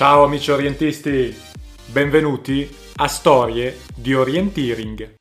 Ciao 0.00 0.24
amici 0.24 0.50
orientisti, 0.50 1.38
benvenuti 1.84 2.74
a 2.96 3.06
Storie 3.06 3.80
di 3.94 4.14
Orienteering. 4.14 5.16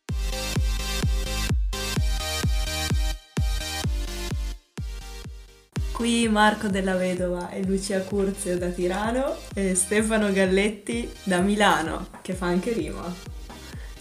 Qui 5.91 6.29
Marco 6.29 6.69
della 6.69 6.95
Vedova 6.95 7.49
e 7.49 7.65
Lucia 7.65 7.99
Curzio 8.03 8.57
da 8.57 8.69
Tirano 8.69 9.35
e 9.53 9.75
Stefano 9.75 10.31
Galletti 10.31 11.11
da 11.23 11.39
Milano, 11.39 12.07
che 12.21 12.31
fa 12.31 12.45
anche 12.45 12.71
rima. 12.71 13.13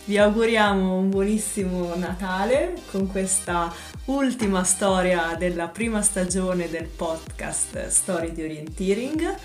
Vi 0.05 0.17
auguriamo 0.17 0.97
un 0.97 1.11
buonissimo 1.11 1.97
Natale 1.97 2.75
con 2.93 3.09
questa 3.09 3.75
ultima 4.05 4.63
storia 4.63 5.35
della 5.37 5.67
prima 5.67 6.03
stagione 6.03 6.71
del 6.71 6.87
podcast 6.87 7.89
Storie 7.89 8.33
di 8.33 8.45
Orienteering. 8.45 9.37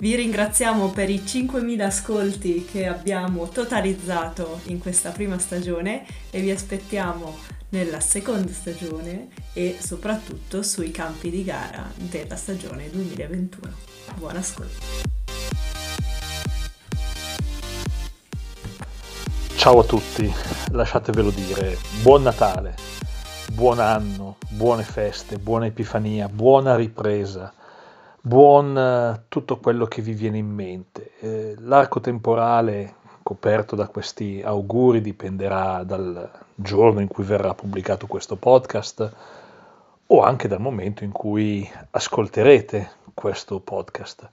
Vi 0.00 0.16
ringraziamo 0.16 0.88
per 0.88 1.10
i 1.10 1.18
5.000 1.18 1.80
ascolti 1.82 2.64
che 2.64 2.86
abbiamo 2.86 3.50
totalizzato 3.50 4.60
in 4.68 4.78
questa 4.78 5.10
prima 5.10 5.38
stagione 5.38 6.06
e 6.30 6.40
vi 6.40 6.50
aspettiamo 6.50 7.36
nella 7.68 8.00
seconda 8.00 8.50
stagione 8.50 9.28
e 9.52 9.76
soprattutto 9.78 10.62
sui 10.62 10.90
campi 10.90 11.28
di 11.28 11.44
gara 11.44 11.86
della 11.96 12.36
stagione 12.36 12.88
2021. 12.90 13.72
Buon 14.16 14.36
ascolto! 14.36 14.80
Ciao 19.54 19.80
a 19.80 19.84
tutti, 19.84 20.32
lasciatevelo 20.70 21.28
dire, 21.28 21.76
buon 22.00 22.22
Natale, 22.22 22.74
buon 23.52 23.78
anno, 23.78 24.38
buone 24.48 24.82
feste, 24.82 25.36
buona 25.36 25.66
Epifania, 25.66 26.26
buona 26.30 26.74
ripresa, 26.74 27.52
buon 28.20 28.76
eh, 28.76 29.22
tutto 29.28 29.58
quello 29.58 29.86
che 29.86 30.02
vi 30.02 30.12
viene 30.12 30.38
in 30.38 30.48
mente. 30.48 31.12
Eh, 31.20 31.54
l'arco 31.58 32.00
temporale 32.00 32.94
coperto 33.22 33.76
da 33.76 33.86
questi 33.86 34.42
auguri 34.44 35.00
dipenderà 35.00 35.82
dal 35.84 36.28
giorno 36.54 37.00
in 37.00 37.08
cui 37.08 37.24
verrà 37.24 37.54
pubblicato 37.54 38.06
questo 38.06 38.36
podcast 38.36 39.12
o 40.06 40.22
anche 40.22 40.48
dal 40.48 40.60
momento 40.60 41.04
in 41.04 41.12
cui 41.12 41.68
ascolterete 41.90 42.90
questo 43.14 43.60
podcast. 43.60 44.28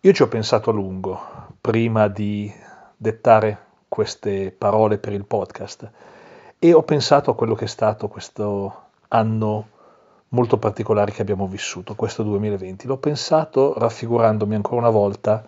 Io 0.00 0.12
ci 0.12 0.22
ho 0.22 0.28
pensato 0.28 0.70
a 0.70 0.72
lungo 0.72 1.20
prima 1.60 2.08
di 2.08 2.52
dettare 2.96 3.66
queste 3.88 4.50
parole 4.56 4.98
per 4.98 5.12
il 5.12 5.24
podcast 5.24 5.90
e 6.58 6.72
ho 6.72 6.82
pensato 6.82 7.30
a 7.30 7.34
quello 7.34 7.54
che 7.54 7.64
è 7.64 7.68
stato 7.68 8.08
questo 8.08 8.88
anno 9.08 9.68
molto 10.30 10.58
particolare 10.58 11.12
che 11.12 11.22
abbiamo 11.22 11.46
vissuto, 11.46 11.94
questo 11.94 12.22
2020. 12.22 12.86
L'ho 12.86 12.98
pensato 12.98 13.74
raffigurandomi 13.78 14.54
ancora 14.54 14.80
una 14.80 14.90
volta 14.90 15.44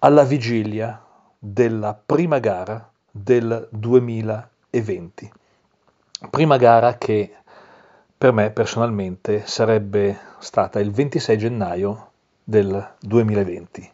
alla 0.00 0.24
vigilia 0.24 1.02
della 1.38 1.98
prima 2.04 2.38
gara 2.38 2.88
del 3.10 3.68
2020. 3.70 5.32
Prima 6.30 6.56
gara 6.56 6.96
che 6.96 7.34
per 8.16 8.32
me 8.32 8.50
personalmente 8.50 9.46
sarebbe 9.46 10.18
stata 10.38 10.80
il 10.80 10.90
26 10.90 11.38
gennaio 11.38 12.10
del 12.42 12.94
2020. 13.00 13.92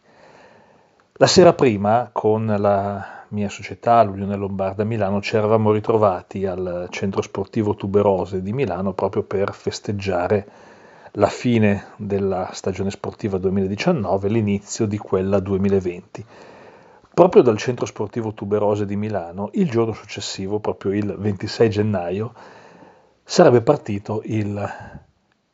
La 1.15 1.27
sera 1.27 1.53
prima, 1.53 2.09
con 2.13 2.47
la 2.59 3.14
mia 3.35 3.49
società, 3.49 4.03
l'Unione 4.03 4.37
Lombarda 4.37 4.85
Milano, 4.85 5.21
ci 5.21 5.37
eravamo 5.37 5.73
ritrovati 5.73 6.47
al 6.47 6.87
centro 6.91 7.21
sportivo 7.21 7.75
Tuberose 7.75 8.41
di 8.41 8.53
Milano 8.53 8.95
proprio 8.95 9.25
per 9.25 9.53
festeggiare 9.53 10.47
la 11.17 11.27
fine 11.27 11.89
della 11.97 12.51
stagione 12.53 12.91
sportiva 12.91 13.37
2019 13.39 14.29
l'inizio 14.29 14.87
di 14.87 14.97
quella 14.97 15.41
2020. 15.41 16.25
Proprio 17.13 17.43
dal 17.43 17.59
centro 17.59 17.87
sportivo 17.87 18.33
Tuberose 18.33 18.87
di 18.87 18.97
Milano, 18.97 19.51
il 19.55 19.69
giorno 19.69 19.93
successivo, 19.93 20.61
proprio 20.61 20.93
il 20.93 21.15
26 21.19 21.71
gennaio, 21.71 22.33
sarebbe 23.23 23.63
partito 23.63 24.23
il 24.25 25.03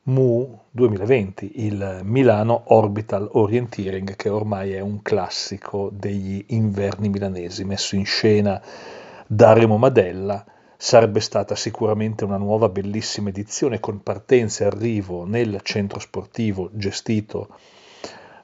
MU 0.05 0.59
2020, 0.71 1.67
il 1.67 2.01
Milano 2.05 2.63
Orbital 2.69 3.29
Orienteering, 3.33 4.17
che 4.17 4.31
ormai 4.31 4.73
è 4.73 4.81
un 4.81 5.03
classico 5.03 5.91
degli 5.93 6.43
inverni 6.49 7.11
milanesi, 7.11 7.65
messo 7.65 7.97
in 7.97 8.07
scena 8.07 8.63
da 9.27 9.53
Remo 9.53 9.77
Madella. 9.77 10.43
Sarebbe 10.75 11.21
stata 11.21 11.55
sicuramente 11.55 12.25
una 12.25 12.39
nuova 12.39 12.71
bellissima 12.71 13.29
edizione 13.29 13.79
con 13.79 14.03
partenza 14.03 14.65
e 14.65 14.69
arrivo 14.69 15.27
nel 15.27 15.61
centro 15.63 16.01
sportivo 16.01 16.71
gestito 16.73 17.55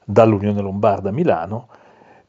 dall'Unione 0.05 0.61
Lombarda 0.61 1.11
Milano 1.11 1.69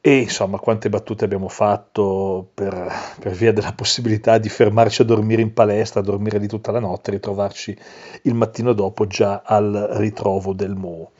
e 0.08 0.20
insomma, 0.20 0.58
quante 0.58 0.88
battute 0.88 1.26
abbiamo 1.26 1.50
fatto 1.50 2.52
per, 2.54 2.94
per, 3.20 3.34
via 3.34 3.52
della 3.52 3.74
possibilità 3.74 4.38
di 4.38 4.48
fermarci 4.48 5.02
a 5.02 5.06
dormire 5.06 5.42
in 5.42 5.52
palestra, 5.52 6.00
a 6.00 6.04
dormire 6.04 6.38
lì 6.38 6.48
tutta 6.48 6.72
la 6.72 6.80
notte 6.80 7.10
e 7.10 7.16
ritrovarci 7.16 7.78
il 8.22 8.34
mattino 8.34 8.72
dopo 8.72 9.06
già 9.06 9.42
al 9.44 9.90
ritrovo 9.96 10.54
del 10.54 10.76
Mo. 10.76 11.12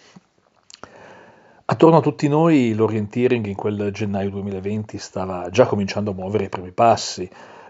Attorno 1.66 1.98
a 1.98 2.02
tutti 2.02 2.30
noi 2.30 2.74
l'orienteering 2.74 3.48
in 3.48 3.56
quel 3.56 3.90
gennaio 3.92 4.30
2020 4.30 4.98
stava 4.98 5.50
già 5.50 5.66
cominciando 5.66 6.12
a 6.12 6.14
muovere 6.14 6.46
i 6.46 6.50
primi 6.50 6.72
passi. 6.72 7.30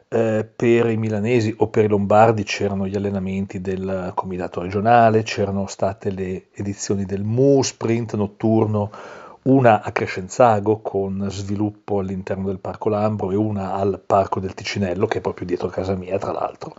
Eh, 0.09 0.47
per 0.55 0.85
i 0.85 0.97
milanesi 0.97 1.51
o 1.57 1.67
per 1.69 1.85
i 1.85 1.89
lombardi 1.89 2.43
c'erano 2.43 2.85
gli 2.85 2.95
allenamenti 2.95 3.59
del 3.59 4.11
comitato 4.13 4.61
regionale, 4.61 5.23
c'erano 5.23 5.65
state 5.65 6.11
le 6.11 6.49
edizioni 6.53 7.05
del 7.05 7.23
MU, 7.23 7.63
sprint 7.63 8.13
notturno 8.13 8.91
una 9.47 9.81
a 9.81 9.91
Crescenzago 9.91 10.79
con 10.79 11.27
sviluppo 11.29 11.99
all'interno 11.99 12.47
del 12.47 12.59
Parco 12.59 12.89
Lambro 12.89 13.31
e 13.31 13.35
una 13.35 13.73
al 13.73 14.01
Parco 14.05 14.39
del 14.39 14.53
Ticinello, 14.53 15.07
che 15.07 15.19
è 15.19 15.21
proprio 15.21 15.45
dietro 15.45 15.69
casa 15.69 15.95
mia, 15.95 16.17
tra 16.17 16.31
l'altro. 16.31 16.75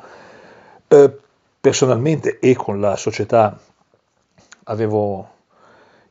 Eh, 0.86 1.18
personalmente 1.60 2.38
e 2.38 2.54
con 2.54 2.80
la 2.80 2.96
società 2.96 3.58
avevo 4.64 5.36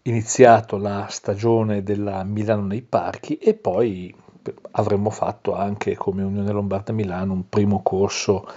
iniziato 0.04 0.78
la 0.78 1.06
stagione 1.10 1.84
della 1.84 2.24
Milano 2.24 2.66
nei 2.66 2.82
parchi 2.82 3.38
e 3.38 3.54
poi 3.54 4.14
avremmo 4.72 5.10
fatto 5.10 5.54
anche 5.54 5.96
come 5.96 6.24
Unione 6.24 6.52
Lombarda 6.52 6.94
Milano 6.94 7.34
un 7.34 7.50
primo 7.50 7.82
corso 7.84 8.48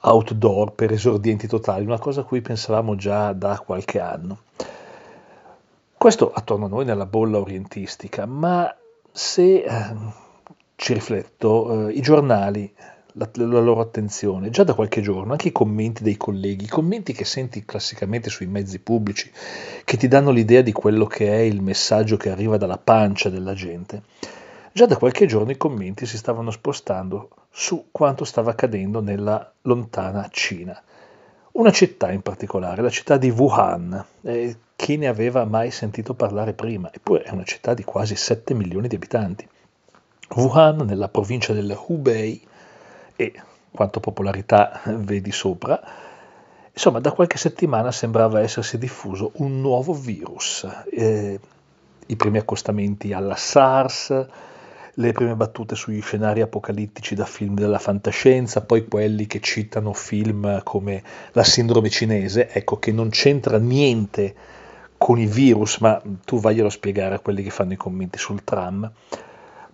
outdoor 0.00 0.72
per 0.72 0.92
esordienti 0.92 1.48
totali, 1.48 1.84
una 1.84 1.98
cosa 1.98 2.20
a 2.20 2.24
cui 2.24 2.40
pensavamo 2.40 2.94
già 2.94 3.32
da 3.32 3.58
qualche 3.58 3.98
anno. 3.98 4.38
Questo 5.98 6.30
attorno 6.30 6.66
a 6.66 6.68
noi 6.68 6.84
nella 6.84 7.06
bolla 7.06 7.40
orientistica, 7.40 8.24
ma 8.24 8.72
se 9.10 9.64
eh, 9.64 9.96
ci 10.76 10.94
rifletto, 10.94 11.88
eh, 11.88 11.92
i 11.92 12.00
giornali, 12.00 12.72
la, 13.14 13.28
la, 13.34 13.58
loro 13.58 13.80
attenzione, 13.80 14.50
già 14.50 14.62
da 14.62 14.74
qualche 14.74 15.00
giorno, 15.00 15.32
anche 15.32 15.48
i 15.48 15.52
commenti 15.52 16.04
dei 16.04 16.16
colleghi, 16.16 16.66
i 16.66 16.68
commenti 16.68 17.12
che 17.12 17.24
senti 17.24 17.64
classicamente 17.64 18.30
sui 18.30 18.46
mezzi 18.46 18.78
pubblici, 18.78 19.28
che 19.84 19.96
ti 19.96 20.06
danno 20.06 20.30
l'idea 20.30 20.62
di 20.62 20.70
quello 20.70 21.04
che 21.04 21.32
è 21.32 21.40
il 21.40 21.60
messaggio 21.62 22.16
che 22.16 22.30
arriva 22.30 22.58
dalla 22.58 22.78
pancia 22.78 23.28
della 23.28 23.54
gente, 23.54 24.02
già 24.72 24.86
da 24.86 24.96
qualche 24.96 25.26
giorno 25.26 25.50
i 25.50 25.56
commenti 25.56 26.06
si 26.06 26.16
stavano 26.16 26.52
spostando 26.52 27.30
su 27.50 27.88
quanto 27.90 28.24
stava 28.24 28.52
accadendo 28.52 29.00
nella 29.00 29.52
lontana 29.62 30.28
Cina. 30.30 30.80
Una 31.58 31.72
città 31.72 32.12
in 32.12 32.22
particolare, 32.22 32.82
la 32.82 32.88
città 32.88 33.16
di 33.16 33.30
Wuhan, 33.30 34.04
eh, 34.22 34.56
chi 34.76 34.96
ne 34.96 35.08
aveva 35.08 35.44
mai 35.44 35.72
sentito 35.72 36.14
parlare 36.14 36.52
prima? 36.52 36.88
Eppure 36.92 37.24
è 37.24 37.32
una 37.32 37.42
città 37.42 37.74
di 37.74 37.82
quasi 37.82 38.14
7 38.14 38.54
milioni 38.54 38.86
di 38.86 38.94
abitanti. 38.94 39.44
Wuhan, 40.36 40.76
nella 40.86 41.08
provincia 41.08 41.52
del 41.52 41.76
Hubei, 41.88 42.40
e 43.16 43.32
quanto 43.72 43.98
popolarità 43.98 44.82
vedi 44.84 45.32
sopra, 45.32 45.82
insomma, 46.72 47.00
da 47.00 47.10
qualche 47.10 47.38
settimana 47.38 47.90
sembrava 47.90 48.38
essersi 48.38 48.78
diffuso 48.78 49.32
un 49.38 49.60
nuovo 49.60 49.92
virus. 49.94 50.64
Eh, 50.92 51.40
I 52.06 52.14
primi 52.14 52.38
accostamenti 52.38 53.12
alla 53.12 53.34
SARS, 53.34 54.26
le 54.98 55.12
prime 55.12 55.36
battute 55.36 55.76
sugli 55.76 56.02
scenari 56.02 56.40
apocalittici 56.40 57.14
da 57.14 57.24
film 57.24 57.54
della 57.54 57.78
fantascienza, 57.78 58.62
poi 58.62 58.88
quelli 58.88 59.26
che 59.28 59.38
citano 59.40 59.92
film 59.92 60.60
come 60.64 61.02
La 61.32 61.44
sindrome 61.44 61.88
cinese, 61.88 62.48
ecco 62.50 62.80
che 62.80 62.90
non 62.90 63.08
c'entra 63.10 63.58
niente 63.58 64.34
con 64.96 65.20
i 65.20 65.26
virus, 65.26 65.78
ma 65.78 66.02
tu 66.24 66.40
vaglielo 66.40 66.68
spiegare 66.68 67.14
a 67.14 67.20
quelli 67.20 67.44
che 67.44 67.50
fanno 67.50 67.74
i 67.74 67.76
commenti 67.76 68.18
sul 68.18 68.42
tram. 68.42 68.90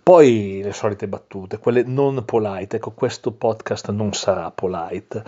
Poi 0.03 0.61
le 0.63 0.73
solite 0.73 1.07
battute, 1.07 1.57
quelle 1.57 1.81
non 1.81 2.23
polite, 2.23 2.75
ecco 2.75 2.91
questo 2.91 3.31
podcast 3.31 3.89
non 3.89 4.13
sarà 4.13 4.51
polite. 4.51 5.23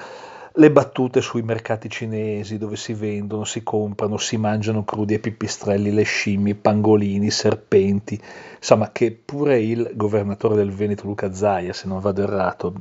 Le 0.59 0.71
battute 0.71 1.21
sui 1.21 1.43
mercati 1.43 1.87
cinesi 1.87 2.57
dove 2.57 2.77
si 2.77 2.93
vendono, 2.93 3.43
si 3.43 3.61
comprano, 3.61 4.17
si 4.17 4.37
mangiano 4.37 4.83
crudi 4.83 5.13
e 5.13 5.19
pipistrelli 5.19 5.91
le 5.91 6.01
scimmie, 6.01 6.55
pangolini, 6.55 7.29
serpenti, 7.29 8.19
insomma 8.55 8.91
che 8.91 9.11
pure 9.11 9.61
il 9.61 9.91
governatore 9.93 10.55
del 10.55 10.71
Veneto 10.71 11.05
Luca 11.05 11.31
Zaia, 11.31 11.73
se 11.73 11.87
non 11.87 11.99
vado 11.99 12.23
errato, 12.23 12.73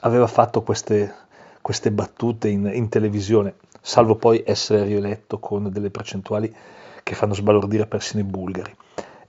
aveva 0.00 0.26
fatto 0.26 0.62
queste, 0.62 1.14
queste 1.62 1.90
battute 1.90 2.48
in, 2.48 2.70
in 2.70 2.90
televisione 2.90 3.54
salvo 3.80 4.16
poi 4.16 4.42
essere 4.44 4.84
rieletto 4.84 5.38
con 5.38 5.70
delle 5.72 5.90
percentuali 5.90 6.54
che 7.02 7.14
fanno 7.14 7.32
sbalordire 7.32 7.86
persino 7.86 8.20
i 8.20 8.26
bulgari. 8.26 8.76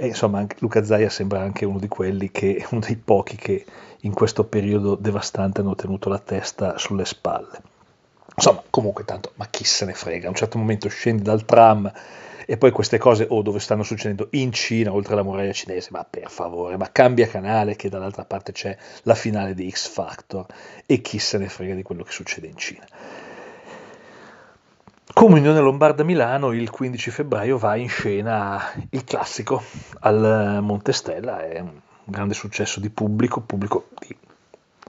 E 0.01 0.07
insomma, 0.07 0.43
Luca 0.57 0.83
Zaia 0.83 1.11
sembra 1.11 1.41
anche 1.41 1.63
uno 1.63 1.77
di 1.77 1.87
quelli 1.87 2.31
che, 2.31 2.65
uno 2.71 2.81
dei 2.81 2.95
pochi 2.95 3.35
che 3.35 3.63
in 3.99 4.15
questo 4.15 4.45
periodo 4.45 4.95
devastante 4.95 5.61
hanno 5.61 5.75
tenuto 5.75 6.09
la 6.09 6.17
testa 6.17 6.79
sulle 6.79 7.05
spalle. 7.05 7.61
Insomma, 8.35 8.63
comunque 8.71 9.05
tanto, 9.05 9.33
ma 9.35 9.45
chi 9.51 9.63
se 9.63 9.85
ne 9.85 9.93
frega, 9.93 10.25
a 10.25 10.29
un 10.29 10.35
certo 10.35 10.57
momento 10.57 10.89
scendi 10.89 11.21
dal 11.21 11.45
tram 11.45 11.91
e 12.47 12.57
poi 12.57 12.71
queste 12.71 12.97
cose, 12.97 13.27
o 13.29 13.35
oh, 13.35 13.41
dove 13.43 13.59
stanno 13.59 13.83
succedendo 13.83 14.29
in 14.31 14.51
Cina, 14.51 14.91
oltre 14.91 15.13
alla 15.13 15.21
muraglia 15.21 15.51
cinese, 15.51 15.89
ma 15.91 16.03
per 16.03 16.31
favore, 16.31 16.77
ma 16.77 16.91
cambia 16.91 17.27
canale 17.27 17.75
che 17.75 17.87
dall'altra 17.87 18.25
parte 18.25 18.53
c'è 18.53 18.75
la 19.03 19.13
finale 19.13 19.53
di 19.53 19.69
X 19.69 19.87
Factor 19.87 20.47
e 20.87 20.99
chi 21.01 21.19
se 21.19 21.37
ne 21.37 21.47
frega 21.47 21.75
di 21.75 21.83
quello 21.83 22.01
che 22.01 22.11
succede 22.11 22.47
in 22.47 22.57
Cina. 22.57 22.87
Comunione 25.13 25.59
Lombarda 25.59 26.03
Milano 26.03 26.53
il 26.53 26.69
15 26.69 27.11
febbraio 27.11 27.57
va 27.57 27.75
in 27.75 27.89
scena 27.89 28.61
il 28.91 29.03
classico 29.03 29.61
al 29.99 30.59
Montestella, 30.61 31.45
è 31.45 31.59
un 31.59 31.81
grande 32.05 32.33
successo 32.33 32.79
di 32.79 32.89
pubblico, 32.89 33.41
pubblico 33.41 33.89
di, 33.99 34.15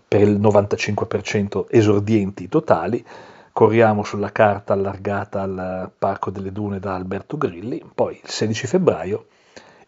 per 0.06 0.20
il 0.20 0.41
95% 0.41 1.64
esordienti 1.69 2.49
totali, 2.49 3.05
corriamo 3.53 4.05
sulla 4.05 4.31
carta 4.31 4.75
allargata 4.75 5.43
al 5.43 5.91
Parco 5.99 6.31
delle 6.31 6.53
Dune 6.53 6.79
da 6.79 6.94
Alberto 6.94 7.37
Grilli, 7.37 7.82
poi 7.93 8.20
il 8.23 8.31
16 8.31 8.67
febbraio 8.67 9.26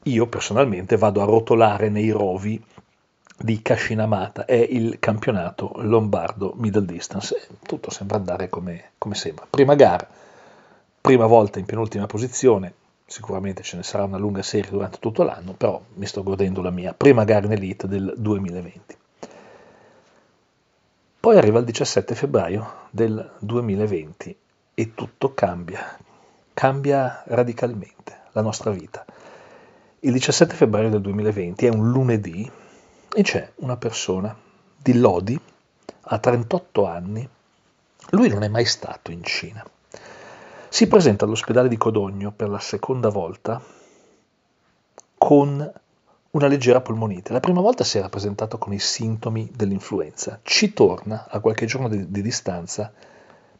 io 0.04 0.26
personalmente 0.26 0.96
vado 0.96 1.22
a 1.22 1.26
rotolare 1.26 1.88
nei 1.88 2.10
rovi 2.10 2.62
di 3.36 3.60
Cascinamata, 3.62 4.44
è 4.44 4.54
il 4.54 4.98
campionato 4.98 5.72
lombardo 5.76 6.54
middle 6.56 6.84
distance, 6.84 7.48
tutto 7.62 7.90
sembra 7.90 8.16
andare 8.16 8.48
come, 8.48 8.92
come 8.98 9.14
sembra. 9.14 9.46
Prima 9.48 9.74
gara, 9.74 10.08
prima 11.00 11.26
volta 11.26 11.58
in 11.58 11.64
penultima 11.64 12.06
posizione, 12.06 12.72
sicuramente 13.06 13.62
ce 13.62 13.76
ne 13.76 13.82
sarà 13.82 14.04
una 14.04 14.18
lunga 14.18 14.42
serie 14.42 14.70
durante 14.70 14.98
tutto 14.98 15.22
l'anno, 15.22 15.52
però 15.52 15.80
mi 15.94 16.06
sto 16.06 16.22
godendo 16.22 16.62
la 16.62 16.70
mia 16.70 16.94
prima 16.94 17.24
gara 17.24 17.46
in 17.46 17.52
elite 17.52 17.86
del 17.86 18.14
2020. 18.16 18.96
Poi 21.20 21.36
arriva 21.36 21.58
il 21.58 21.64
17 21.64 22.14
febbraio 22.14 22.88
del 22.90 23.32
2020 23.38 24.36
e 24.74 24.94
tutto 24.94 25.32
cambia, 25.32 25.98
cambia 26.52 27.22
radicalmente 27.26 28.20
la 28.32 28.42
nostra 28.42 28.70
vita. 28.70 29.04
Il 30.00 30.12
17 30.12 30.54
febbraio 30.54 30.90
del 30.90 31.00
2020 31.00 31.64
è 31.66 31.70
un 31.70 31.90
lunedì 31.90 32.50
e 33.12 33.22
c'è 33.22 33.52
una 33.56 33.76
persona 33.76 34.36
di 34.76 34.98
Lodi, 34.98 35.40
ha 36.06 36.18
38 36.18 36.86
anni, 36.86 37.28
lui 38.10 38.28
non 38.28 38.42
è 38.42 38.48
mai 38.48 38.64
stato 38.64 39.10
in 39.10 39.22
Cina 39.24 39.64
si 40.74 40.88
presenta 40.88 41.24
all'ospedale 41.24 41.68
di 41.68 41.76
Codogno 41.76 42.32
per 42.32 42.48
la 42.48 42.58
seconda 42.58 43.08
volta 43.08 43.62
con 45.16 45.72
una 46.32 46.46
leggera 46.48 46.80
polmonite. 46.80 47.32
La 47.32 47.38
prima 47.38 47.60
volta 47.60 47.84
si 47.84 47.96
era 47.96 48.08
presentato 48.08 48.58
con 48.58 48.72
i 48.72 48.80
sintomi 48.80 49.48
dell'influenza, 49.54 50.40
ci 50.42 50.72
torna 50.72 51.28
a 51.28 51.38
qualche 51.38 51.66
giorno 51.66 51.86
di, 51.86 52.10
di 52.10 52.22
distanza 52.22 52.92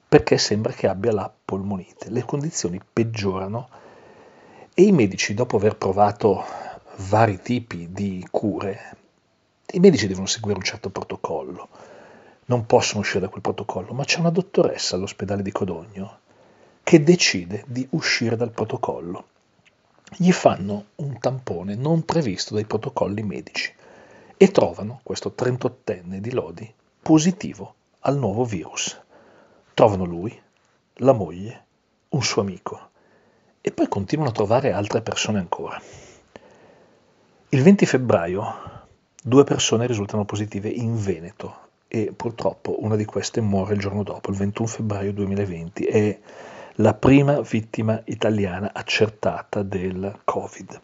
perché 0.09 0.39
sembra 0.39 0.73
che 0.73 0.89
abbia 0.89 1.13
la 1.13 1.33
polmonite. 1.45 2.11
Le 2.11 2.25
condizioni 2.25 2.81
peggiorano 2.93 3.69
e 4.75 4.83
i 4.83 4.91
medici, 4.91 5.35
dopo 5.35 5.55
aver 5.55 5.77
provato 5.77 6.45
vari 6.97 7.41
tipi 7.41 7.93
di 7.93 8.27
cure, 8.29 8.97
i 9.75 9.81
medici 9.81 10.07
devono 10.07 10.27
seguire 10.27 10.57
un 10.57 10.65
certo 10.65 10.89
protocollo, 10.89 11.69
non 12.47 12.65
possono 12.65 13.01
uscire 13.01 13.21
da 13.21 13.29
quel 13.29 13.41
protocollo, 13.41 13.93
ma 13.93 14.05
c'è 14.05 14.21
una 14.21 14.31
dottoressa 14.31 14.95
all'ospedale 14.95 15.43
di 15.43 15.51
Codogno 15.51 16.19
che 16.85 17.03
decide 17.03 17.65
di 17.67 17.85
uscire 17.91 18.37
dal 18.37 18.53
protocollo. 18.53 19.27
Gli 20.17 20.31
fanno 20.31 20.87
un 20.97 21.19
tampone 21.19 21.75
non 21.75 22.05
previsto 22.05 22.55
dai 22.55 22.67
protocolli 22.67 23.23
medici 23.25 23.73
e 24.37 24.51
trovano 24.53 25.01
questo 25.03 25.35
38enne 25.37 26.19
di 26.19 26.31
Lodi 26.31 26.73
positivo 27.03 27.75
al 28.01 28.17
nuovo 28.17 28.45
virus. 28.45 28.97
Trovano 29.75 30.05
lui, 30.05 30.41
la 30.99 31.13
moglie, 31.13 31.65
un 32.11 32.23
suo 32.23 32.43
amico 32.43 32.91
e 33.61 33.73
poi 33.73 33.89
continuano 33.89 34.31
a 34.31 34.35
trovare 34.35 34.71
altre 34.71 35.01
persone 35.01 35.41
ancora. 35.41 35.81
Il 37.49 37.63
20 37.63 37.87
febbraio 37.87 38.83
due 39.27 39.45
persone 39.45 39.87
risultano 39.87 40.27
positive 40.27 40.69
in 40.69 41.03
Veneto 41.03 41.57
e 41.89 42.13
purtroppo 42.15 42.85
una 42.85 42.95
di 42.95 43.07
queste 43.07 43.41
muore 43.41 43.73
il 43.73 43.81
giorno 43.81 44.03
dopo, 44.03 44.31
il 44.31 44.37
21 44.37 44.69
febbraio 44.69 45.15
2020 45.15 45.85
e 45.85 46.21
la 46.75 46.93
prima 46.93 47.41
vittima 47.41 48.03
italiana 48.05 48.73
accertata 48.75 49.63
del 49.63 50.21
Covid. 50.25 50.81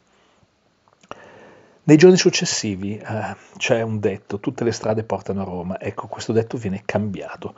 Nei 1.82 1.96
giorni 1.98 2.16
successivi 2.16 2.96
eh, 2.96 3.36
c'è 3.58 3.82
un 3.82 4.00
detto, 4.00 4.40
tutte 4.40 4.64
le 4.64 4.72
strade 4.72 5.04
portano 5.04 5.42
a 5.42 5.44
Roma, 5.44 5.78
ecco 5.78 6.06
questo 6.06 6.32
detto 6.32 6.56
viene 6.56 6.80
cambiato, 6.86 7.54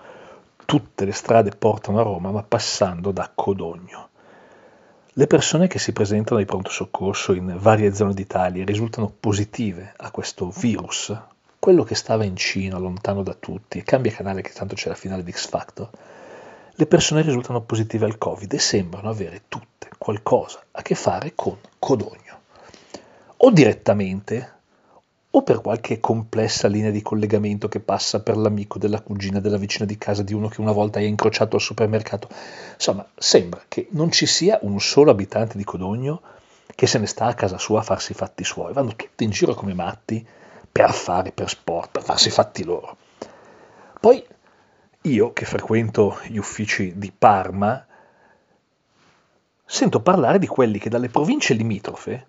tutte 0.64 1.04
le 1.04 1.12
strade 1.12 1.50
portano 1.50 2.00
a 2.00 2.02
Roma 2.02 2.32
ma 2.32 2.42
passando 2.42 3.12
da 3.12 3.30
Codogno. 3.32 4.08
Le 5.14 5.26
persone 5.26 5.66
che 5.66 5.78
si 5.78 5.92
presentano 5.92 6.40
ai 6.40 6.46
pronto 6.46 6.70
soccorso 6.70 7.34
in 7.34 7.54
varie 7.58 7.92
zone 7.92 8.14
d'Italia 8.14 8.64
risultano 8.64 9.12
positive 9.20 9.92
a 9.98 10.10
questo 10.10 10.48
virus, 10.48 11.14
quello 11.58 11.84
che 11.84 11.94
stava 11.94 12.24
in 12.24 12.34
Cina, 12.34 12.78
lontano 12.78 13.22
da 13.22 13.34
tutti, 13.34 13.82
cambia 13.82 14.10
canale 14.10 14.40
che 14.40 14.52
tanto 14.52 14.74
c'è 14.74 14.88
la 14.88 14.94
finale 14.94 15.22
di 15.22 15.30
X 15.30 15.48
Factor, 15.48 15.90
le 16.70 16.86
persone 16.86 17.20
risultano 17.20 17.60
positive 17.60 18.06
al 18.06 18.16
Covid 18.16 18.50
e 18.54 18.58
sembrano 18.58 19.10
avere 19.10 19.42
tutte 19.48 19.90
qualcosa 19.98 20.64
a 20.70 20.80
che 20.80 20.94
fare 20.94 21.32
con 21.34 21.58
Codogno. 21.78 22.40
O 23.36 23.50
direttamente, 23.50 24.52
o 25.34 25.42
per 25.42 25.62
qualche 25.62 25.98
complessa 25.98 26.68
linea 26.68 26.90
di 26.90 27.00
collegamento 27.00 27.66
che 27.66 27.80
passa 27.80 28.20
per 28.20 28.36
l'amico 28.36 28.78
della 28.78 29.00
cugina 29.00 29.40
della 29.40 29.56
vicina 29.56 29.86
di 29.86 29.96
casa 29.96 30.22
di 30.22 30.34
uno 30.34 30.48
che 30.48 30.60
una 30.60 30.72
volta 30.72 30.98
hai 30.98 31.06
incrociato 31.06 31.56
al 31.56 31.62
supermercato. 31.62 32.28
Insomma, 32.74 33.06
sembra 33.14 33.62
che 33.66 33.88
non 33.92 34.10
ci 34.10 34.26
sia 34.26 34.58
un 34.62 34.78
solo 34.78 35.10
abitante 35.10 35.56
di 35.56 35.64
Codogno 35.64 36.20
che 36.74 36.86
se 36.86 36.98
ne 36.98 37.06
sta 37.06 37.26
a 37.26 37.34
casa 37.34 37.56
sua 37.56 37.80
a 37.80 37.82
farsi 37.82 38.12
i 38.12 38.14
fatti 38.14 38.44
suoi. 38.44 38.74
Vanno 38.74 38.94
tutti 38.94 39.24
in 39.24 39.30
giro 39.30 39.54
come 39.54 39.72
matti 39.72 40.24
per 40.70 40.84
affari, 40.84 41.32
per 41.32 41.48
sport, 41.48 41.90
per 41.92 42.02
farsi 42.02 42.28
i 42.28 42.32
fatti 42.32 42.62
loro. 42.62 42.96
Poi 44.00 44.22
io, 45.02 45.32
che 45.32 45.46
frequento 45.46 46.18
gli 46.26 46.36
uffici 46.36 46.92
di 46.96 47.10
Parma, 47.10 47.86
sento 49.64 50.00
parlare 50.00 50.38
di 50.38 50.46
quelli 50.46 50.78
che 50.78 50.90
dalle 50.90 51.08
province 51.08 51.54
limitrofe 51.54 52.26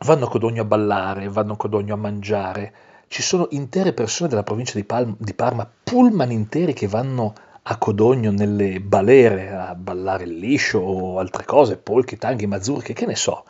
vanno 0.00 0.26
a 0.26 0.28
Codogno 0.28 0.62
a 0.62 0.64
ballare, 0.64 1.28
vanno 1.28 1.54
a 1.54 1.56
Codogno 1.56 1.94
a 1.94 1.98
mangiare. 1.98 2.72
Ci 3.08 3.22
sono 3.22 3.48
intere 3.50 3.92
persone 3.92 4.28
della 4.28 4.42
provincia 4.42 4.74
di, 4.74 4.84
Palma, 4.84 5.14
di 5.18 5.34
Parma, 5.34 5.68
pullman 5.82 6.30
interi 6.30 6.72
che 6.72 6.86
vanno 6.86 7.34
a 7.62 7.76
Codogno 7.76 8.30
nelle 8.30 8.80
balere 8.80 9.50
a 9.50 9.74
ballare 9.74 10.24
il 10.24 10.38
liscio 10.38 10.78
o 10.78 11.18
altre 11.18 11.44
cose, 11.44 11.76
polchi, 11.76 12.16
tanghi, 12.16 12.46
mazurche, 12.46 12.92
che 12.92 13.06
ne 13.06 13.16
so. 13.16 13.44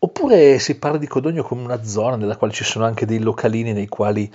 Oppure 0.00 0.58
si 0.60 0.76
parla 0.78 0.98
di 0.98 1.08
Codogno 1.08 1.42
come 1.42 1.62
una 1.62 1.82
zona 1.82 2.16
nella 2.16 2.36
quale 2.36 2.52
ci 2.52 2.64
sono 2.64 2.84
anche 2.84 3.06
dei 3.06 3.18
localini 3.18 3.72
nei 3.72 3.88
quali 3.88 4.32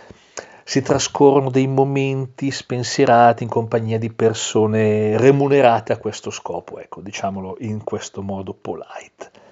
si 0.65 0.81
trascorrono 0.81 1.49
dei 1.49 1.67
momenti 1.67 2.51
spensierati 2.51 3.43
in 3.43 3.49
compagnia 3.49 3.97
di 3.97 4.11
persone 4.11 5.17
remunerate 5.17 5.93
a 5.93 5.97
questo 5.97 6.31
scopo, 6.31 6.79
ecco, 6.79 7.01
diciamolo 7.01 7.57
in 7.59 7.83
questo 7.83 8.21
modo 8.21 8.53
polite. 8.53 9.42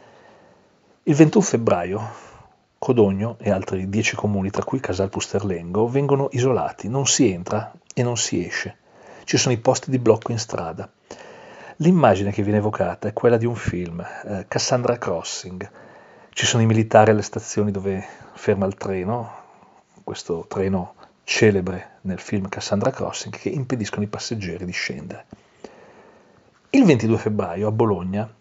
Il 1.04 1.16
21 1.16 1.44
febbraio 1.44 2.10
Codogno 2.78 3.38
e 3.40 3.50
altri 3.50 3.90
dieci 3.90 4.16
comuni, 4.16 4.52
tra 4.52 4.64
cui 4.64 4.80
Casal 4.80 5.10
Pusterlengo, 5.10 5.88
vengono 5.88 6.28
isolati, 6.34 6.90
non 6.90 7.08
si 7.08 7.28
entra 7.32 7.74
e 7.92 8.04
non 8.04 8.18
si 8.18 8.46
esce. 8.46 8.78
Ci 9.24 9.38
sono 9.38 9.56
i 9.56 9.58
posti 9.58 9.90
di 9.90 9.98
blocco 9.98 10.32
in 10.32 10.38
strada. 10.38 10.88
L'immagine 11.78 12.32
che 12.32 12.44
viene 12.44 12.60
evocata 12.60 13.08
è 13.08 13.14
quella 13.14 13.38
di 13.38 13.48
un 13.48 13.56
film, 13.56 14.00
eh, 14.00 14.46
Cassandra 14.48 15.00
Crossing. 15.00 15.72
Ci 16.30 16.46
sono 16.46 16.62
i 16.62 16.68
militari 16.68 17.10
alle 17.10 17.24
stazioni 17.24 17.72
dove 17.72 18.06
ferma 18.34 18.68
il 18.68 18.76
treno, 18.76 19.32
questo 20.04 20.46
treno 20.48 20.94
celebre 21.24 21.98
nel 22.02 22.20
film 22.20 22.48
Cassandra 22.48 22.92
Crossing, 22.92 23.36
che 23.36 23.50
impediscono 23.50 24.04
ai 24.04 24.08
passeggeri 24.08 24.66
di 24.66 24.72
scendere. 24.72 25.26
Il 26.70 26.86
22 26.86 27.18
febbraio 27.18 27.68
a 27.68 27.72
Bologna 27.72 28.32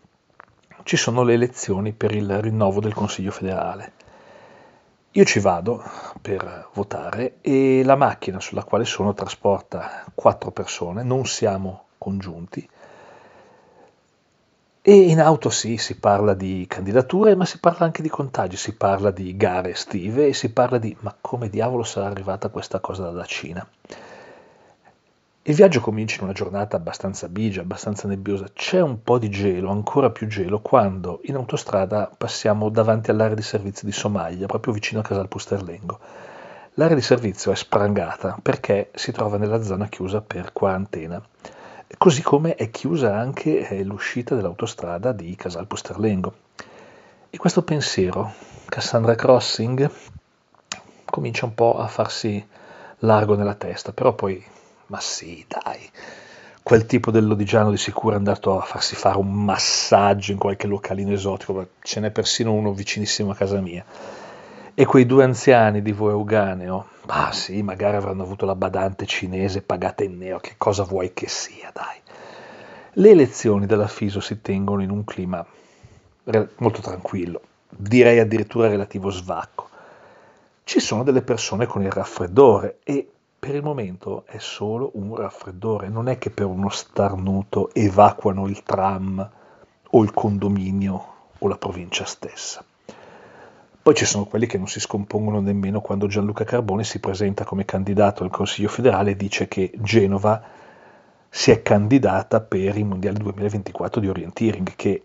ci 0.85 0.97
sono 0.97 1.23
le 1.23 1.35
elezioni 1.35 1.93
per 1.93 2.13
il 2.13 2.41
rinnovo 2.41 2.81
del 2.81 2.95
Consiglio 2.95 3.31
federale. 3.31 3.93
Io 5.13 5.25
ci 5.25 5.41
vado 5.41 5.83
per 6.21 6.69
votare 6.73 7.39
e 7.41 7.83
la 7.85 7.97
macchina 7.97 8.41
sulla 8.41 8.65
quale 8.65 8.85
sono 8.85 9.13
trasporta 9.13 10.05
quattro 10.15 10.51
persone, 10.51 11.03
non 11.03 11.27
siamo 11.27 11.87
congiunti, 11.99 12.69
e 14.83 14.95
in 14.95 15.21
auto 15.21 15.51
sì, 15.51 15.77
si 15.77 15.99
parla 15.99 16.33
di 16.33 16.65
candidature, 16.67 17.37
ma 17.37 17.45
si 17.45 17.59
parla 17.59 17.85
anche 17.85 18.01
di 18.01 18.09
contagi, 18.09 18.57
si 18.57 18.75
parla 18.75 19.11
di 19.11 19.37
gare 19.37 19.73
estive 19.73 20.29
e 20.29 20.33
si 20.33 20.53
parla 20.53 20.79
di 20.79 20.97
ma 21.01 21.15
come 21.21 21.51
diavolo 21.51 21.83
sarà 21.83 22.07
arrivata 22.07 22.49
questa 22.49 22.81
cosa 22.81 23.03
dalla 23.03 23.27
Cina. 23.27 23.67
Il 25.51 25.57
viaggio 25.57 25.81
comincia 25.81 26.19
in 26.19 26.23
una 26.27 26.33
giornata 26.33 26.77
abbastanza 26.77 27.29
bigia, 27.29 27.63
abbastanza 27.63 28.07
nebbiosa. 28.07 28.47
C'è 28.53 28.81
un 28.81 29.03
po' 29.03 29.19
di 29.19 29.29
gelo, 29.31 29.73
ancora 29.73 30.11
più 30.11 30.29
gelo, 30.29 30.61
quando 30.61 31.19
in 31.25 31.35
autostrada 31.35 32.09
passiamo 32.17 32.69
davanti 32.69 33.11
all'area 33.11 33.35
di 33.35 33.43
servizio 33.43 33.85
di 33.85 33.93
Somaglia, 33.93 34.47
proprio 34.47 34.73
vicino 34.73 35.01
a 35.01 35.03
Casal 35.03 35.27
Pusterlengo. 35.27 35.99
L'area 36.75 36.95
di 36.95 37.03
servizio 37.03 37.51
è 37.51 37.57
sprangata 37.57 38.39
perché 38.41 38.93
si 38.95 39.11
trova 39.11 39.39
nella 39.39 39.61
zona 39.61 39.89
chiusa 39.89 40.21
per 40.21 40.53
quarantena, 40.53 41.21
così 41.99 42.23
come 42.23 42.55
è 42.55 42.71
chiusa 42.71 43.17
anche 43.19 43.69
eh, 43.69 43.83
l'uscita 43.83 44.37
dell'autostrada 44.37 45.11
di 45.11 45.35
Casal 45.35 45.67
Pusterlengo. 45.67 46.33
E 47.29 47.37
questo 47.39 47.63
pensiero, 47.63 48.35
Cassandra 48.67 49.17
Crossing, 49.17 49.91
comincia 51.07 51.45
un 51.45 51.55
po' 51.55 51.77
a 51.77 51.89
farsi 51.89 52.47
largo 52.99 53.35
nella 53.35 53.55
testa, 53.55 53.93
però 53.93 54.15
poi 54.15 54.59
ma 54.91 54.99
sì, 55.01 55.45
dai. 55.47 55.79
Quel 56.63 56.85
tipo 56.85 57.13
dell'Odigiano 57.13 57.71
di 57.71 57.77
sicuro 57.77 58.15
è 58.15 58.19
andato 58.19 58.59
a 58.59 58.63
farsi 58.63 58.97
fare 58.97 59.19
un 59.19 59.33
massaggio 59.33 60.33
in 60.33 60.39
qualche 60.39 60.67
localino 60.67 61.13
esotico, 61.13 61.69
ce 61.81 62.01
n'è 62.01 62.11
persino 62.11 62.53
uno 62.53 62.73
vicinissimo 62.73 63.31
a 63.31 63.35
casa 63.35 63.61
mia. 63.61 63.85
E 64.75 64.85
quei 64.85 65.07
due 65.07 65.25
anziani 65.25 65.81
di 65.81 65.93
Voeuganeo, 65.93 66.87
ah 67.07 67.33
sì, 67.33 67.63
magari 67.63 67.97
avranno 67.97 68.25
avuto 68.25 68.47
la 68.47 68.55
badante 68.55 69.07
cinese 69.07 69.63
pagata 69.63 70.05
in 70.05 70.19
nero, 70.19 70.39
che 70.39 70.55
cosa 70.59 70.83
vuoi 70.83 71.13
che 71.13 71.29
sia, 71.29 71.71
dai. 71.73 71.99
Le 72.95 73.11
elezioni 73.11 73.67
della 73.67 73.89
FISO 73.89 74.21
si 74.21 74.41
tengono 74.41 74.83
in 74.83 74.91
un 74.91 75.05
clima 75.05 75.45
molto 76.57 76.81
tranquillo, 76.81 77.41
direi 77.69 78.19
addirittura 78.19 78.69
relativo 78.69 79.11
svacco. 79.11 79.69
Ci 80.65 80.81
sono 80.81 81.05
delle 81.05 81.23
persone 81.23 81.67
con 81.67 81.83
il 81.83 81.91
raffreddore 81.91 82.79
e 82.85 83.09
per 83.41 83.55
il 83.55 83.63
momento 83.63 84.25
è 84.27 84.37
solo 84.37 84.91
un 84.95 85.17
raffreddore, 85.17 85.89
non 85.89 86.09
è 86.09 86.19
che 86.19 86.29
per 86.29 86.45
uno 86.45 86.69
starnuto 86.69 87.71
evacuano 87.73 88.47
il 88.47 88.63
tram 88.63 89.31
o 89.93 90.03
il 90.03 90.13
condominio 90.13 91.07
o 91.39 91.49
la 91.49 91.57
provincia 91.57 92.05
stessa. 92.05 92.63
Poi 93.83 93.95
ci 93.95 94.05
sono 94.05 94.27
quelli 94.27 94.45
che 94.45 94.59
non 94.59 94.69
si 94.69 94.79
scompongono 94.79 95.41
nemmeno 95.41 95.81
quando 95.81 96.07
Gianluca 96.07 96.45
Carbone 96.45 96.85
si 96.85 97.01
presenta 97.01 97.45
come 97.45 97.65
candidato 97.65 98.25
al 98.25 98.31
Consiglio 98.31 98.69
federale 98.69 99.13
e 99.13 99.17
dice 99.17 99.49
che 99.49 99.73
Genova 99.79 100.43
si 101.31 101.51
è 101.51 101.63
candidata 101.63 102.43
per 102.43 102.77
i 102.77 102.85
mondiali 102.85 103.17
2024 103.19 104.03
di 104.03 104.09
orienteering, 104.09 104.75
che 104.77 105.03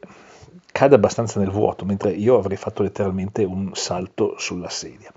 cade 0.74 0.96
abbastanza 0.96 1.40
nel 1.40 1.52
vuoto, 1.52 1.86
mentre 1.86 2.12
io 2.12 2.38
avrei 2.38 2.58
fatto 2.58 2.84
letteralmente 2.84 3.46
un 3.46 3.70
salto 3.76 4.36
sulla 4.38 4.70
sedia. 4.70 5.10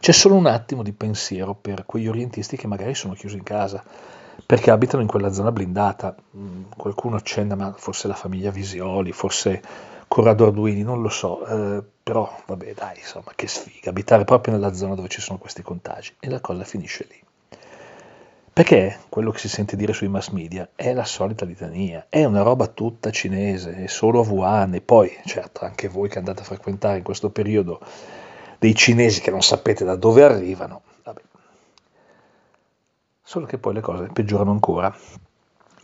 C'è 0.00 0.12
solo 0.12 0.36
un 0.36 0.46
attimo 0.46 0.82
di 0.82 0.92
pensiero 0.92 1.54
per 1.54 1.84
quegli 1.84 2.06
orientisti 2.06 2.56
che 2.56 2.66
magari 2.66 2.94
sono 2.94 3.14
chiusi 3.14 3.36
in 3.36 3.42
casa 3.42 3.82
perché 4.46 4.70
abitano 4.70 5.02
in 5.02 5.08
quella 5.08 5.32
zona 5.32 5.52
blindata. 5.52 6.14
Mm, 6.36 6.64
qualcuno 6.76 7.16
accenna, 7.16 7.56
ma 7.56 7.74
forse 7.76 8.08
la 8.08 8.14
famiglia 8.14 8.50
Visioli, 8.50 9.12
forse 9.12 9.60
Corrado 10.06 10.46
Arduini, 10.46 10.82
non 10.82 11.02
lo 11.02 11.08
so, 11.08 11.44
eh, 11.44 11.82
però 12.02 12.32
vabbè 12.46 12.72
dai, 12.74 12.98
insomma, 12.98 13.32
che 13.34 13.46
sfiga, 13.46 13.90
abitare 13.90 14.24
proprio 14.24 14.54
nella 14.54 14.72
zona 14.72 14.94
dove 14.94 15.08
ci 15.08 15.20
sono 15.20 15.38
questi 15.38 15.62
contagi 15.62 16.14
e 16.20 16.30
la 16.30 16.40
cosa 16.40 16.64
finisce 16.64 17.06
lì. 17.08 17.22
Perché 18.52 18.98
quello 19.08 19.30
che 19.30 19.38
si 19.38 19.48
sente 19.48 19.76
dire 19.76 19.92
sui 19.92 20.08
mass 20.08 20.30
media 20.30 20.70
è 20.74 20.92
la 20.92 21.04
solita 21.04 21.44
litania, 21.44 22.06
è 22.08 22.24
una 22.24 22.42
roba 22.42 22.66
tutta 22.66 23.10
cinese, 23.10 23.84
è 23.84 23.86
solo 23.86 24.20
a 24.22 24.26
Wuhan 24.26 24.74
e 24.74 24.80
poi, 24.80 25.14
certo, 25.26 25.64
anche 25.64 25.88
voi 25.88 26.08
che 26.08 26.18
andate 26.18 26.40
a 26.40 26.44
frequentare 26.44 26.98
in 26.98 27.04
questo 27.04 27.30
periodo 27.30 27.80
dei 28.58 28.74
cinesi 28.74 29.20
che 29.20 29.30
non 29.30 29.42
sapete 29.42 29.84
da 29.84 29.94
dove 29.96 30.24
arrivano. 30.24 30.82
Vabbè. 31.04 31.20
Solo 33.22 33.46
che 33.46 33.58
poi 33.58 33.74
le 33.74 33.80
cose 33.80 34.08
peggiorano 34.12 34.50
ancora. 34.50 34.94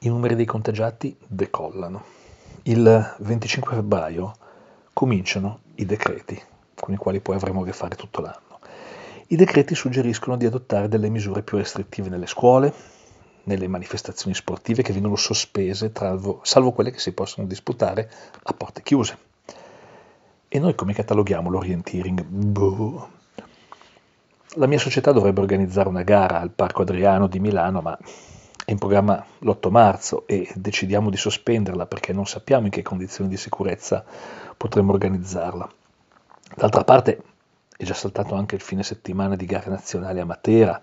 I 0.00 0.08
numeri 0.08 0.34
dei 0.34 0.44
contagiati 0.44 1.16
decollano. 1.26 2.04
Il 2.64 3.16
25 3.18 3.74
febbraio 3.76 4.34
cominciano 4.92 5.60
i 5.76 5.86
decreti, 5.86 6.40
con 6.74 6.94
i 6.94 6.96
quali 6.96 7.20
poi 7.20 7.36
avremo 7.36 7.62
a 7.62 7.64
che 7.64 7.72
fare 7.72 7.96
tutto 7.96 8.20
l'anno. 8.20 8.58
I 9.28 9.36
decreti 9.36 9.74
suggeriscono 9.74 10.36
di 10.36 10.46
adottare 10.46 10.88
delle 10.88 11.08
misure 11.08 11.42
più 11.42 11.56
restrittive 11.58 12.08
nelle 12.08 12.26
scuole, 12.26 12.72
nelle 13.44 13.68
manifestazioni 13.68 14.34
sportive 14.34 14.82
che 14.82 14.92
vengono 14.92 15.16
sospese, 15.16 15.92
salvo, 16.42 16.72
quelle 16.72 16.90
che 16.90 16.98
si 16.98 17.12
possono 17.12 17.46
disputare 17.46 18.10
a 18.42 18.52
porte 18.52 18.82
chiuse. 18.82 19.18
E 20.54 20.60
noi 20.60 20.76
come 20.76 20.92
cataloghiamo 20.92 21.50
l'orienteering? 21.50 22.22
Boh. 22.22 23.08
La 24.54 24.68
mia 24.68 24.78
società 24.78 25.10
dovrebbe 25.10 25.40
organizzare 25.40 25.88
una 25.88 26.04
gara 26.04 26.38
al 26.38 26.50
Parco 26.50 26.82
Adriano 26.82 27.26
di 27.26 27.40
Milano, 27.40 27.80
ma 27.80 27.98
è 28.64 28.70
in 28.70 28.78
programma 28.78 29.26
l'8 29.40 29.70
marzo 29.70 30.24
e 30.28 30.48
decidiamo 30.54 31.10
di 31.10 31.16
sospenderla 31.16 31.86
perché 31.86 32.12
non 32.12 32.24
sappiamo 32.24 32.66
in 32.66 32.70
che 32.70 32.82
condizioni 32.82 33.28
di 33.28 33.36
sicurezza 33.36 34.04
potremo 34.56 34.92
organizzarla. 34.92 35.68
D'altra 36.54 36.84
parte 36.84 37.22
è 37.76 37.82
già 37.82 37.94
saltato 37.94 38.36
anche 38.36 38.54
il 38.54 38.60
fine 38.60 38.84
settimana 38.84 39.34
di 39.34 39.46
gare 39.46 39.68
nazionali 39.68 40.20
a 40.20 40.24
Matera. 40.24 40.80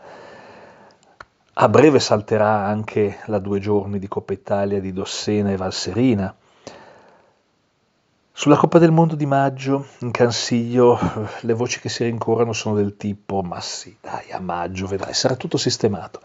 A 1.54 1.70
breve 1.70 2.02
salterà 2.02 2.66
anche 2.66 3.20
la 3.28 3.40
due 3.40 3.62
giorni 3.62 4.00
di 4.00 4.10
Coppa 4.10 4.34
Italia 4.34 4.82
di 4.82 4.92
Dossena 4.92 5.50
e 5.50 5.56
Valserina. 5.56 6.36
Sulla 8.42 8.58
Coppa 8.58 8.80
del 8.80 8.90
Mondo 8.90 9.14
di 9.14 9.28
maggio, 9.28 9.86
in 10.00 10.12
Consiglio, 10.12 10.98
le 11.42 11.54
voci 11.54 11.80
che 11.80 11.90
si 11.90 12.04
rincorrono 12.06 12.54
sono 12.54 12.74
del 12.74 12.98
tipo 12.98 13.44
ma 13.44 13.62
sì, 13.62 13.96
dai, 14.02 14.32
a 14.32 14.40
maggio 14.40 14.88
vedrai, 14.88 15.14
sarà 15.14 15.36
tutto 15.36 15.58
sistemato. 15.58 16.20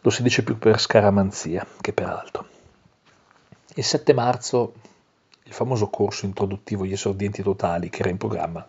Lo 0.00 0.08
si 0.08 0.22
dice 0.22 0.42
più 0.42 0.56
per 0.56 0.80
scaramanzia 0.80 1.66
che 1.78 1.92
per 1.92 2.06
altro. 2.06 2.46
Il 3.74 3.84
7 3.84 4.14
marzo, 4.14 4.72
il 5.42 5.52
famoso 5.52 5.88
corso 5.88 6.24
introduttivo 6.24 6.86
Gli 6.86 6.92
esordienti 6.92 7.42
totali 7.42 7.90
che 7.90 8.00
era 8.00 8.08
in 8.08 8.16
programma, 8.16 8.66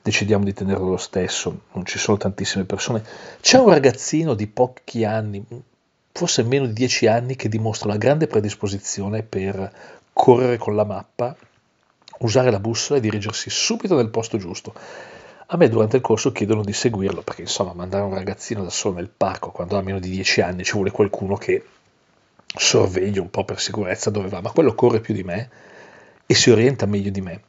decidiamo 0.00 0.44
di 0.44 0.52
tenerlo 0.52 0.90
lo 0.90 0.96
stesso, 0.96 1.62
non 1.72 1.84
ci 1.84 1.98
sono 1.98 2.16
tantissime 2.16 2.66
persone. 2.66 3.02
C'è 3.40 3.58
un 3.58 3.70
ragazzino 3.70 4.34
di 4.34 4.46
pochi 4.46 5.04
anni, 5.04 5.44
forse 6.12 6.44
meno 6.44 6.66
di 6.66 6.72
10 6.72 7.08
anni, 7.08 7.34
che 7.34 7.48
dimostra 7.48 7.88
una 7.88 7.98
grande 7.98 8.28
predisposizione 8.28 9.24
per 9.24 9.72
correre 10.12 10.56
con 10.56 10.76
la 10.76 10.84
mappa 10.84 11.36
usare 12.24 12.50
la 12.50 12.58
bussola 12.58 12.98
e 12.98 13.02
dirigersi 13.02 13.50
subito 13.50 13.96
nel 13.96 14.08
posto 14.08 14.38
giusto. 14.38 14.74
A 15.46 15.56
me 15.56 15.68
durante 15.68 15.96
il 15.96 16.02
corso 16.02 16.32
chiedono 16.32 16.62
di 16.62 16.72
seguirlo 16.72 17.20
perché 17.22 17.42
insomma 17.42 17.74
mandare 17.74 18.02
un 18.04 18.14
ragazzino 18.14 18.62
da 18.62 18.70
solo 18.70 18.96
nel 18.96 19.10
parco 19.14 19.50
quando 19.50 19.76
ha 19.76 19.82
meno 19.82 19.98
di 19.98 20.08
10 20.08 20.40
anni 20.40 20.64
ci 20.64 20.72
vuole 20.72 20.90
qualcuno 20.90 21.36
che 21.36 21.62
sorvegli 22.46 23.18
un 23.18 23.28
po' 23.28 23.44
per 23.44 23.60
sicurezza 23.60 24.10
dove 24.10 24.28
va, 24.28 24.40
ma 24.40 24.50
quello 24.50 24.74
corre 24.74 25.00
più 25.00 25.12
di 25.12 25.22
me 25.22 25.50
e 26.24 26.34
si 26.34 26.50
orienta 26.50 26.86
meglio 26.86 27.10
di 27.10 27.20
me. 27.20 27.42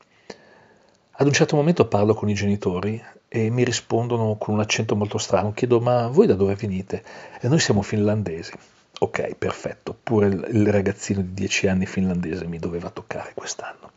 Ad 1.17 1.25
un 1.25 1.31
certo 1.31 1.55
momento 1.55 1.87
parlo 1.87 2.13
con 2.13 2.27
i 2.27 2.33
genitori 2.33 3.01
e 3.29 3.49
mi 3.49 3.63
rispondono 3.63 4.35
con 4.35 4.53
un 4.53 4.59
accento 4.59 4.97
molto 4.97 5.17
strano, 5.17 5.53
chiedo 5.53 5.79
ma 5.79 6.07
voi 6.07 6.27
da 6.27 6.35
dove 6.35 6.55
venite? 6.55 7.01
E 7.39 7.47
noi 7.47 7.59
siamo 7.59 7.81
finlandesi. 7.81 8.51
Ok, 8.99 9.35
perfetto, 9.35 9.97
pure 10.03 10.27
il 10.27 10.67
ragazzino 10.69 11.21
di 11.21 11.33
10 11.33 11.67
anni 11.67 11.85
finlandese 11.85 12.45
mi 12.45 12.59
doveva 12.59 12.89
toccare 12.89 13.31
quest'anno. 13.33 13.91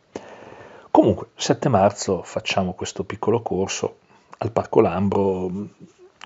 Comunque, 0.98 1.28
7 1.36 1.68
marzo 1.68 2.24
facciamo 2.24 2.72
questo 2.72 3.04
piccolo 3.04 3.40
corso 3.40 3.98
al 4.38 4.50
Parco 4.50 4.80
Lambro. 4.80 5.48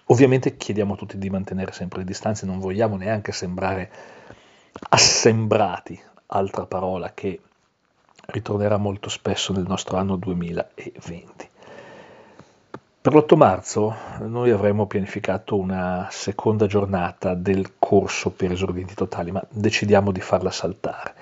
Ovviamente 0.07 0.57
chiediamo 0.57 0.95
a 0.95 0.97
tutti 0.97 1.19
di 1.19 1.29
mantenere 1.29 1.73
sempre 1.73 1.99
le 1.99 2.07
distanze, 2.07 2.47
non 2.47 2.59
vogliamo 2.59 2.97
neanche 2.97 3.33
sembrare 3.33 3.91
assembrati, 4.89 6.01
altra 6.29 6.65
parola 6.65 7.13
che 7.13 7.39
ritornerà 8.29 8.79
molto 8.79 9.11
spesso 9.11 9.53
nel 9.53 9.67
nostro 9.69 9.99
anno 9.99 10.17
2020. 10.17 11.51
Per 13.03 13.13
l'8 13.13 13.37
marzo 13.37 13.95
noi 14.21 14.53
avremmo 14.53 14.87
pianificato 14.87 15.55
una 15.55 16.09
seconda 16.11 16.65
giornata 16.65 17.35
del 17.35 17.75
corso 17.79 18.31
per 18.31 18.53
esordienti 18.53 18.95
totali, 18.95 19.33
ma 19.33 19.45
decidiamo 19.51 20.11
di 20.13 20.21
farla 20.23 20.51
saltare. 20.51 21.15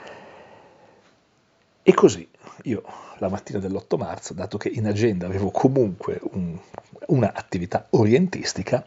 E 1.82 1.92
così 1.94 2.28
io 2.62 2.84
la 3.20 3.28
mattina 3.28 3.58
dell'8 3.58 3.98
marzo, 3.98 4.34
dato 4.34 4.56
che 4.56 4.68
in 4.68 4.86
agenda 4.86 5.26
avevo 5.26 5.50
comunque 5.50 6.18
un, 6.32 6.58
un'attività 7.06 7.86
orientistica, 7.90 8.84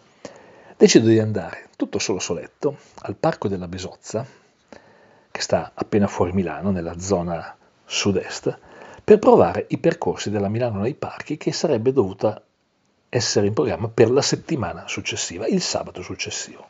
decido 0.75 1.07
di 1.07 1.19
andare 1.19 1.69
tutto 1.77 1.99
solo 1.99 2.19
soletto 2.19 2.77
al 3.01 3.15
Parco 3.15 3.47
della 3.47 3.67
Besozza, 3.67 4.25
che 5.31 5.41
sta 5.41 5.71
appena 5.73 6.07
fuori 6.07 6.31
Milano, 6.31 6.71
nella 6.71 6.99
zona 6.99 7.55
sud-est, 7.85 8.57
per 9.03 9.19
provare 9.19 9.65
i 9.69 9.77
percorsi 9.77 10.29
della 10.29 10.49
Milano 10.49 10.79
nei 10.79 10.95
parchi 10.95 11.37
che 11.37 11.51
sarebbe 11.51 11.93
dovuta 11.93 12.41
essere 13.09 13.45
in 13.45 13.53
programma 13.53 13.87
per 13.87 14.09
la 14.09 14.21
settimana 14.21 14.87
successiva, 14.87 15.45
il 15.45 15.61
sabato 15.61 16.01
successivo. 16.01 16.67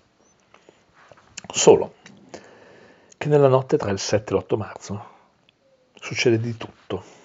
Solo 1.54 1.94
che 3.18 3.30
nella 3.30 3.48
notte 3.48 3.78
tra 3.78 3.92
il 3.92 4.00
7 4.00 4.34
e 4.34 4.38
l'8 4.38 4.58
marzo 4.58 5.06
succede 5.94 6.40
di 6.42 6.58
tutto. 6.58 7.22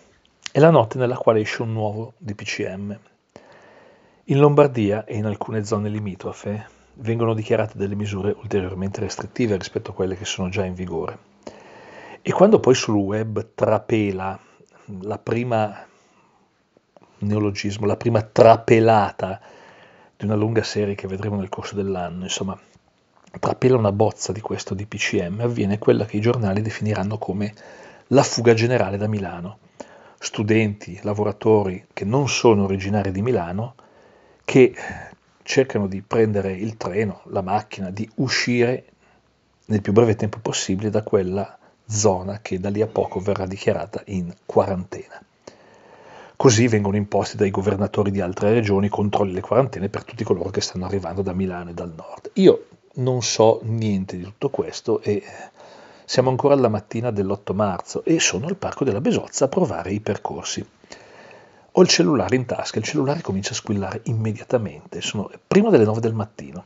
È 0.51 0.61
la 0.61 0.71
notte 0.71 0.97
nella 0.97 1.19
quale 1.19 1.41
esce 1.41 1.61
un 1.61 1.73
nuovo 1.75 2.15
DPCM. 2.17 2.99
In 4.25 4.39
Lombardia 4.39 5.05
e 5.05 5.17
in 5.17 5.27
alcune 5.27 5.63
zone 5.63 5.91
limitrofe 5.91 6.67
vengono 6.95 7.35
dichiarate 7.35 7.77
delle 7.77 7.95
misure 7.95 8.35
ulteriormente 8.35 9.01
restrittive 9.01 9.59
rispetto 9.59 9.91
a 9.91 9.95
quelle 9.95 10.17
che 10.17 10.25
sono 10.25 10.49
già 10.49 10.65
in 10.65 10.73
vigore. 10.73 11.19
E 12.23 12.33
quando 12.33 12.61
poi 12.61 12.75
sul 12.75 12.95
web 12.95 13.51
trapela 13.55 14.41
la 15.03 15.19
prima 15.19 15.87
neologismo, 17.19 17.85
la 17.87 17.99
prima 17.99 18.23
trapelata 18.23 19.41
di 20.17 20.25
una 20.25 20.35
lunga 20.35 20.63
serie 20.63 20.95
che 20.95 21.07
vedremo 21.07 21.37
nel 21.37 21.51
corso 21.51 21.75
dell'anno, 21.75 22.23
insomma, 22.23 22.59
trapela 23.39 23.77
una 23.77 23.93
bozza 23.93 24.33
di 24.33 24.41
questo 24.41 24.75
DPCM, 24.75 25.41
avviene 25.41 25.79
quella 25.79 26.07
che 26.07 26.17
i 26.17 26.23
giornali 26.23 26.63
definiranno 26.63 27.19
come 27.19 27.53
la 28.09 28.23
fuga 28.23 28.55
generale 28.55 28.97
da 28.97 29.07
Milano. 29.07 29.59
Studenti, 30.19 30.99
lavoratori 31.03 31.87
che 31.93 32.05
non 32.05 32.29
sono 32.29 32.65
originari 32.65 33.13
di 33.13 33.23
Milano, 33.23 33.75
che 34.45 34.75
cercano 35.43 35.87
di 35.87 36.03
prendere 36.03 36.53
il 36.53 36.77
treno, 36.77 37.23
la 37.27 37.43
macchina, 37.43 37.91
di 37.91 38.09
uscire 38.17 38.85
nel 39.67 39.81
più 39.81 39.93
breve 39.93 40.17
tempo 40.17 40.39
possibile 40.41 40.91
da 40.91 41.03
quella 41.03 41.59
zona 41.87 42.41
che 42.41 42.59
da 42.59 42.69
lì 42.69 42.83
a 42.83 42.87
poco 42.87 43.21
verrà 43.21 43.47
dichiarata 43.47 44.03
in 44.07 44.35
quarantena. 44.45 45.23
Così 46.37 46.69
vengono 46.69 46.97
imposti 46.97 47.37
dai 47.37 47.51
governatori 47.51 48.11
di 48.11 48.21
altre 48.21 48.53
regioni 48.53 48.89
controlli 48.89 49.33
le 49.33 49.41
quarantene 49.41 49.89
per 49.89 50.05
tutti 50.05 50.23
coloro 50.25 50.51
che 50.51 50.61
stanno 50.61 50.85
arrivando 50.85 51.23
da 51.23 51.33
Milano 51.33 51.71
e 51.71 51.75
dal 51.75 51.93
nord. 51.95 52.31
Io 52.35 52.67
non 52.95 53.23
so 53.23 53.61
niente 53.65 54.17
di 54.17 54.23
tutto 54.23 54.49
questo 54.49 55.01
e 55.01 55.23
siamo 56.09 56.31
ancora 56.31 56.55
alla 56.55 56.71
mattina 56.71 57.11
dell'8 57.11 57.55
marzo 57.55 58.03
e 58.03 58.19
sono 58.19 58.47
al 58.47 58.57
Parco 58.57 58.83
della 58.83 59.03
Besozza 59.03 59.45
a 59.45 59.49
provare 59.49 59.93
i 59.93 60.01
percorsi. 60.01 60.67
Ho 61.73 61.83
il 61.83 61.89
cellulare 61.89 62.35
in 62.35 62.47
tasca, 62.47 62.79
il 62.79 62.85
cellulare 62.87 63.21
comincia 63.21 63.51
a 63.51 63.57
squillare 63.57 64.01
immediatamente, 64.05 65.03
sono 65.03 65.31
prima 65.47 65.69
delle 65.69 65.85
9 65.85 66.01
del 66.01 66.15
mattino. 66.15 66.65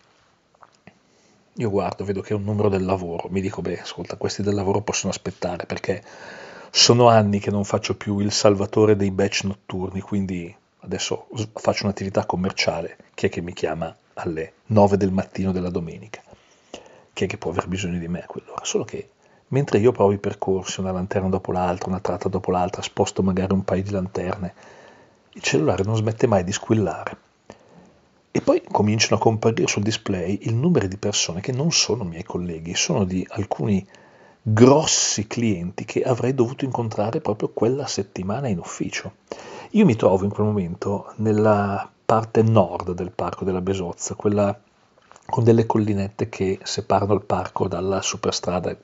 Io 1.55 1.71
guardo, 1.71 2.05
vedo 2.05 2.21
che 2.21 2.35
è 2.35 2.37
un 2.37 2.45
numero 2.45 2.69
del 2.69 2.85
lavoro, 2.85 3.27
mi 3.31 3.41
dico, 3.41 3.63
beh, 3.63 3.81
ascolta, 3.81 4.17
questi 4.17 4.43
del 4.43 4.55
lavoro 4.55 4.81
possono 4.81 5.11
aspettare 5.11 5.67
perché 5.67 6.05
sono 6.71 7.09
anni 7.09 7.41
che 7.41 7.51
non 7.51 7.65
faccio 7.65 7.97
più 7.97 8.21
il 8.21 8.31
salvatore 8.31 8.95
dei 8.95 9.11
batch 9.11 9.43
notturni, 9.43 10.01
quindi 10.01 10.55
adesso 10.83 11.27
faccio 11.55 11.87
un'attività 11.87 12.27
commerciale. 12.27 12.97
Chi 13.13 13.27
è 13.27 13.29
che 13.29 13.41
mi 13.41 13.55
chiama 13.55 13.93
alle 14.15 14.53
9 14.67 14.97
del 14.97 15.11
mattino 15.11 15.51
della 15.51 15.71
domenica? 15.71 16.23
Chi 17.13 17.25
è 17.25 17.27
che 17.27 17.39
può 17.39 17.51
aver 17.51 17.67
bisogno 17.67 17.99
di 17.99 18.07
me 18.07 18.23
a 18.23 18.27
quell'ora? 18.27 18.65
Solo 18.65 18.85
che 18.85 19.11
mentre 19.53 19.79
io 19.79 19.93
provo 19.93 20.13
i 20.13 20.19
percorsi, 20.19 20.81
una 20.81 20.93
lanterna 20.93 21.29
dopo 21.29 21.53
l'altra, 21.53 21.89
una 21.89 22.01
tratta 22.01 22.29
dopo 22.29 22.51
l'altra, 22.51 22.83
sposto 22.83 23.23
magari 23.23 23.53
un 23.53 23.65
paio 23.65 23.83
di 23.83 23.91
lanterne, 23.91 24.55
il 25.35 25.43
cellulare 25.43 25.85
non 25.85 25.97
smette 25.97 26.27
mai 26.27 26.45
di 26.45 26.53
squillare. 26.53 27.17
E 28.31 28.41
poi 28.41 28.63
cominciano 28.71 29.17
a 29.17 29.19
comparire 29.19 29.67
sul 29.67 29.83
display 29.83 30.39
il 30.43 30.55
numero 30.55 30.87
di 30.87 30.97
persone 30.97 31.41
che 31.41 31.53
non 31.53 31.71
sono 31.71 32.05
miei 32.05 32.23
colleghi, 32.23 32.75
sono 32.75 33.05
di 33.05 33.27
alcuni 33.31 33.87
grossi 34.41 35.27
clienti 35.27 35.85
che 35.85 36.03
avrei 36.03 36.35
dovuto 36.35 36.65
incontrare 36.65 37.21
proprio 37.21 37.51
quella 37.51 37.87
settimana 37.87 38.49
in 38.49 38.59
ufficio. 38.59 39.17
Io 39.73 39.85
mi 39.85 39.97
trovo 39.97 40.25
in 40.25 40.31
quel 40.31 40.47
momento 40.47 41.13
nella 41.17 41.89
parte 42.05 42.43
nord 42.43 42.93
del 42.93 43.11
parco 43.11 43.45
della 43.45 43.61
Besozza, 43.61 44.15
quella 44.15 44.59
con 45.27 45.45
delle 45.45 45.67
collinette 45.67 46.29
che 46.29 46.59
separano 46.63 47.15
il 47.15 47.23
parco 47.23 47.69
dalla 47.69 48.03
superstrada. 48.03 48.75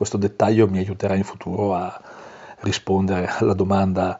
Questo 0.00 0.16
dettaglio 0.16 0.66
mi 0.66 0.78
aiuterà 0.78 1.14
in 1.14 1.24
futuro 1.24 1.74
a 1.74 2.00
rispondere 2.60 3.26
alla 3.26 3.52
domanda 3.52 4.18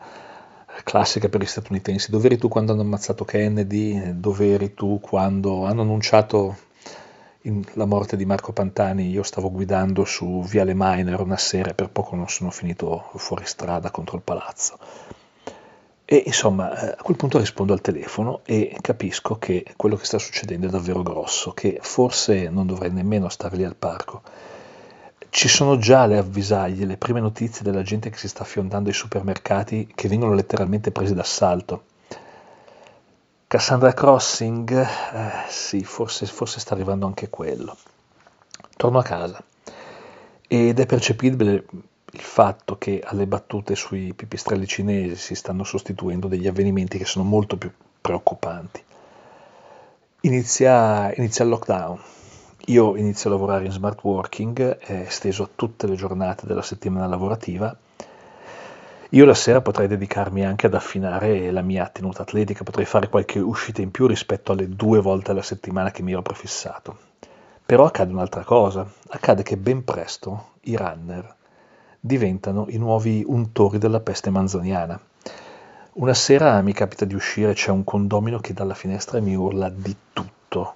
classica 0.84 1.30
per 1.30 1.40
gli 1.40 1.46
statunitensi. 1.46 2.10
Dove 2.10 2.26
eri 2.26 2.36
tu 2.36 2.48
quando 2.48 2.72
hanno 2.72 2.82
ammazzato 2.82 3.24
Kennedy? 3.24 4.20
Dove 4.20 4.52
eri 4.52 4.74
tu 4.74 5.00
quando 5.00 5.64
hanno 5.64 5.80
annunciato 5.80 6.54
la 7.72 7.86
morte 7.86 8.18
di 8.18 8.26
Marco 8.26 8.52
Pantani, 8.52 9.08
io 9.08 9.22
stavo 9.22 9.50
guidando 9.50 10.04
su 10.04 10.42
Viale 10.42 10.74
Miner 10.76 11.18
una 11.22 11.38
sera 11.38 11.70
e 11.70 11.74
per 11.74 11.88
poco 11.88 12.14
non 12.14 12.28
sono 12.28 12.50
finito 12.50 13.08
fuori 13.14 13.46
strada 13.46 13.90
contro 13.90 14.16
il 14.16 14.22
palazzo. 14.22 14.78
E 16.04 16.24
insomma, 16.26 16.78
eh, 16.78 16.94
a 16.98 17.02
quel 17.02 17.16
punto 17.16 17.38
rispondo 17.38 17.72
al 17.72 17.80
telefono 17.80 18.40
e 18.44 18.76
capisco 18.82 19.38
che 19.38 19.64
quello 19.76 19.96
che 19.96 20.04
sta 20.04 20.18
succedendo 20.18 20.66
è 20.66 20.70
davvero 20.70 21.02
grosso, 21.02 21.52
che 21.52 21.78
forse 21.80 22.50
non 22.50 22.66
dovrei 22.66 22.90
nemmeno 22.90 23.30
stare 23.30 23.56
lì 23.56 23.64
al 23.64 23.76
parco. 23.76 24.20
Ci 25.30 25.48
sono 25.48 25.78
già 25.78 26.06
le 26.06 26.18
avvisaglie, 26.18 26.84
le 26.84 26.96
prime 26.96 27.20
notizie 27.20 27.62
della 27.62 27.82
gente 27.82 28.10
che 28.10 28.18
si 28.18 28.28
sta 28.28 28.44
fiondando 28.44 28.88
ai 28.88 28.94
supermercati 28.94 29.90
che 29.94 30.08
vengono 30.08 30.34
letteralmente 30.34 30.90
presi 30.90 31.14
d'assalto 31.14 31.84
Cassandra 33.50 33.92
Crossing, 33.92 34.70
eh, 34.80 35.30
sì, 35.48 35.82
forse, 35.82 36.24
forse 36.26 36.60
sta 36.60 36.74
arrivando 36.74 37.06
anche 37.06 37.30
quello. 37.30 37.76
Torno 38.76 39.00
a 39.00 39.02
casa 39.02 39.42
ed 40.46 40.78
è 40.78 40.86
percepibile 40.86 41.64
il 42.12 42.20
fatto 42.20 42.78
che 42.78 43.02
alle 43.04 43.26
battute 43.26 43.74
sui 43.74 44.14
pipistrelli 44.14 44.68
cinesi 44.68 45.16
si 45.16 45.34
stanno 45.34 45.64
sostituendo 45.64 46.28
degli 46.28 46.46
avvenimenti 46.46 46.96
che 46.96 47.04
sono 47.04 47.24
molto 47.24 47.56
più 47.56 47.72
preoccupanti. 48.00 48.84
Inizia, 50.20 51.12
inizia 51.16 51.42
il 51.42 51.50
lockdown. 51.50 52.00
Io 52.70 52.96
inizio 52.96 53.28
a 53.28 53.32
lavorare 53.32 53.64
in 53.64 53.72
smart 53.72 54.02
working, 54.02 54.78
esteso 54.86 55.42
a 55.42 55.48
tutte 55.54 55.86
le 55.86 55.96
giornate 55.96 56.46
della 56.46 56.62
settimana 56.62 57.06
lavorativa 57.06 57.76
io 59.12 59.24
la 59.24 59.34
sera 59.34 59.60
potrei 59.60 59.88
dedicarmi 59.88 60.46
anche 60.46 60.66
ad 60.66 60.74
affinare 60.74 61.50
la 61.50 61.62
mia 61.62 61.88
tenuta 61.88 62.22
atletica, 62.22 62.62
potrei 62.62 62.84
fare 62.84 63.08
qualche 63.08 63.40
uscita 63.40 63.82
in 63.82 63.90
più 63.90 64.06
rispetto 64.06 64.52
alle 64.52 64.68
due 64.68 65.00
volte 65.00 65.32
alla 65.32 65.42
settimana 65.42 65.90
che 65.90 66.04
mi 66.04 66.12
ero 66.12 66.22
prefissato. 66.22 66.96
Però 67.66 67.86
accade 67.86 68.12
un'altra 68.12 68.44
cosa, 68.44 68.88
accade 69.08 69.42
che 69.42 69.56
ben 69.56 69.82
presto 69.82 70.50
i 70.60 70.76
runner 70.76 71.34
diventano 71.98 72.66
i 72.68 72.76
nuovi 72.76 73.24
untori 73.26 73.78
della 73.78 73.98
peste 73.98 74.30
manzoniana. 74.30 75.00
Una 75.94 76.14
sera 76.14 76.62
mi 76.62 76.72
capita 76.72 77.04
di 77.04 77.14
uscire, 77.14 77.52
c'è 77.52 77.72
un 77.72 77.82
condomino 77.82 78.38
che 78.38 78.52
dalla 78.52 78.74
finestra 78.74 79.20
mi 79.20 79.34
urla 79.34 79.68
di 79.70 79.96
tutto. 80.12 80.74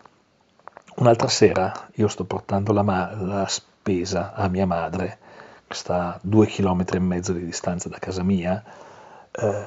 Un'altra 0.96 1.28
sera 1.28 1.88
io 1.94 2.08
sto 2.08 2.24
portando 2.24 2.72
la, 2.72 2.82
ma- 2.82 3.12
la 3.14 3.46
spesa 3.48 4.32
a 4.32 4.48
mia 4.48 4.66
madre 4.66 5.18
sta 5.68 6.14
a 6.14 6.18
due 6.22 6.46
chilometri 6.46 6.98
e 6.98 7.00
mezzo 7.00 7.32
di 7.32 7.44
distanza 7.44 7.88
da 7.88 7.98
casa 7.98 8.22
mia, 8.22 8.62
eh, 9.32 9.66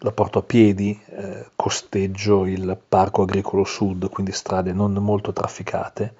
la 0.00 0.12
porto 0.12 0.38
a 0.38 0.42
piedi, 0.42 0.98
eh, 1.06 1.50
costeggio 1.56 2.46
il 2.46 2.78
parco 2.88 3.22
agricolo 3.22 3.64
sud, 3.64 4.08
quindi 4.10 4.30
strade 4.30 4.72
non 4.72 4.92
molto 4.92 5.32
trafficate, 5.32 6.14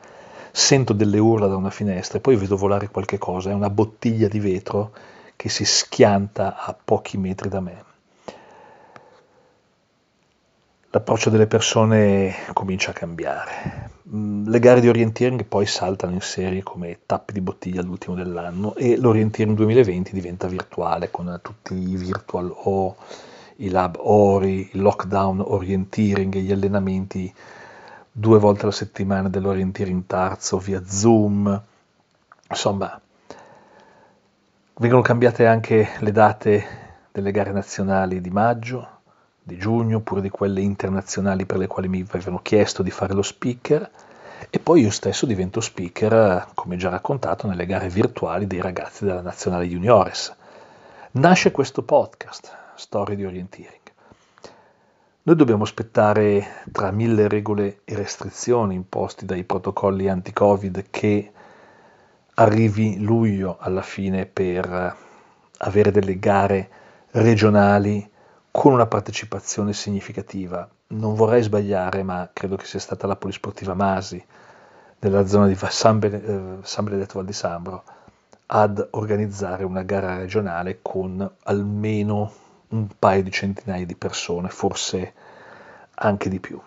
sento 0.50 0.92
delle 0.92 1.18
urla 1.18 1.46
da 1.46 1.54
una 1.54 1.70
finestra 1.70 2.18
e 2.18 2.20
poi 2.20 2.34
vedo 2.34 2.56
volare 2.56 2.88
qualche 2.88 3.18
cosa, 3.18 3.50
è 3.50 3.54
una 3.54 3.70
bottiglia 3.70 4.26
di 4.26 4.40
vetro 4.40 4.92
che 5.36 5.48
si 5.48 5.64
schianta 5.64 6.56
a 6.56 6.74
pochi 6.74 7.16
metri 7.18 7.48
da 7.48 7.60
me 7.60 7.84
l'approccio 10.90 11.28
delle 11.28 11.46
persone 11.46 12.34
comincia 12.52 12.90
a 12.90 12.94
cambiare. 12.94 13.90
Mm, 14.08 14.48
le 14.48 14.58
gare 14.58 14.80
di 14.80 14.88
orienteering 14.88 15.44
poi 15.44 15.66
saltano 15.66 16.14
in 16.14 16.20
serie 16.20 16.62
come 16.62 17.00
tappi 17.04 17.34
di 17.34 17.42
bottiglia 17.42 17.80
all'ultimo 17.82 18.14
dell'anno 18.14 18.74
e 18.74 18.96
l'orienteering 18.96 19.56
2020 19.56 20.12
diventa 20.12 20.46
virtuale 20.46 21.10
con 21.10 21.38
tutti 21.42 21.74
i 21.74 21.96
virtual 21.96 22.50
o 22.64 22.96
i 23.56 23.68
lab 23.68 23.96
Ori, 24.00 24.70
il 24.72 24.80
lockdown 24.80 25.40
orienteering, 25.40 26.36
gli 26.36 26.52
allenamenti 26.52 27.32
due 28.10 28.38
volte 28.38 28.62
alla 28.62 28.72
settimana 28.72 29.28
dell'orienteering 29.28 30.04
tarzo 30.06 30.58
via 30.58 30.82
Zoom. 30.86 31.62
Insomma, 32.48 32.98
vengono 34.76 35.02
cambiate 35.02 35.46
anche 35.46 35.88
le 35.98 36.12
date 36.12 36.66
delle 37.12 37.30
gare 37.32 37.50
nazionali 37.50 38.20
di 38.20 38.30
maggio, 38.30 38.97
di 39.48 39.56
giugno 39.56 39.96
oppure 39.96 40.20
di 40.20 40.28
quelle 40.28 40.60
internazionali 40.60 41.46
per 41.46 41.56
le 41.56 41.66
quali 41.66 41.88
mi 41.88 42.04
avevano 42.06 42.40
chiesto 42.42 42.82
di 42.82 42.90
fare 42.90 43.14
lo 43.14 43.22
speaker 43.22 43.90
e 44.50 44.58
poi 44.58 44.82
io 44.82 44.90
stesso 44.90 45.24
divento 45.24 45.62
speaker, 45.62 46.48
come 46.52 46.76
già 46.76 46.90
raccontato, 46.90 47.46
nelle 47.46 47.64
gare 47.64 47.88
virtuali 47.88 48.46
dei 48.46 48.60
ragazzi 48.60 49.06
della 49.06 49.22
Nazionale 49.22 49.66
Juniores. 49.66 50.36
Nasce 51.12 51.50
questo 51.50 51.82
podcast, 51.82 52.54
Storie 52.74 53.16
di 53.16 53.24
Orienteering. 53.24 53.76
Noi 55.22 55.34
dobbiamo 55.36 55.62
aspettare 55.64 56.64
tra 56.70 56.90
mille 56.90 57.26
regole 57.26 57.80
e 57.84 57.96
restrizioni 57.96 58.74
imposti 58.74 59.24
dai 59.24 59.44
protocolli 59.44 60.10
anti-Covid 60.10 60.84
che 60.90 61.32
arrivi 62.34 63.00
luglio 63.00 63.56
alla 63.58 63.82
fine 63.82 64.26
per 64.26 64.96
avere 65.56 65.90
delle 65.90 66.18
gare 66.18 66.68
regionali 67.12 68.08
con 68.58 68.72
una 68.72 68.86
partecipazione 68.86 69.72
significativa. 69.72 70.68
Non 70.88 71.14
vorrei 71.14 71.42
sbagliare, 71.42 72.02
ma 72.02 72.28
credo 72.32 72.56
che 72.56 72.64
sia 72.64 72.80
stata 72.80 73.06
la 73.06 73.14
Polisportiva 73.14 73.72
Masi, 73.72 74.20
nella 74.98 75.24
zona 75.28 75.46
di 75.46 75.56
San, 75.56 76.00
eh, 76.02 76.66
San 76.66 76.84
Benedetto 76.84 77.18
Val 77.18 77.24
di 77.24 77.32
Sambro, 77.32 77.84
ad 78.46 78.84
organizzare 78.90 79.62
una 79.62 79.84
gara 79.84 80.16
regionale 80.16 80.80
con 80.82 81.36
almeno 81.44 82.32
un 82.70 82.88
paio 82.98 83.22
di 83.22 83.30
centinaia 83.30 83.86
di 83.86 83.94
persone, 83.94 84.48
forse 84.48 85.12
anche 85.94 86.28
di 86.28 86.40
più. 86.40 86.60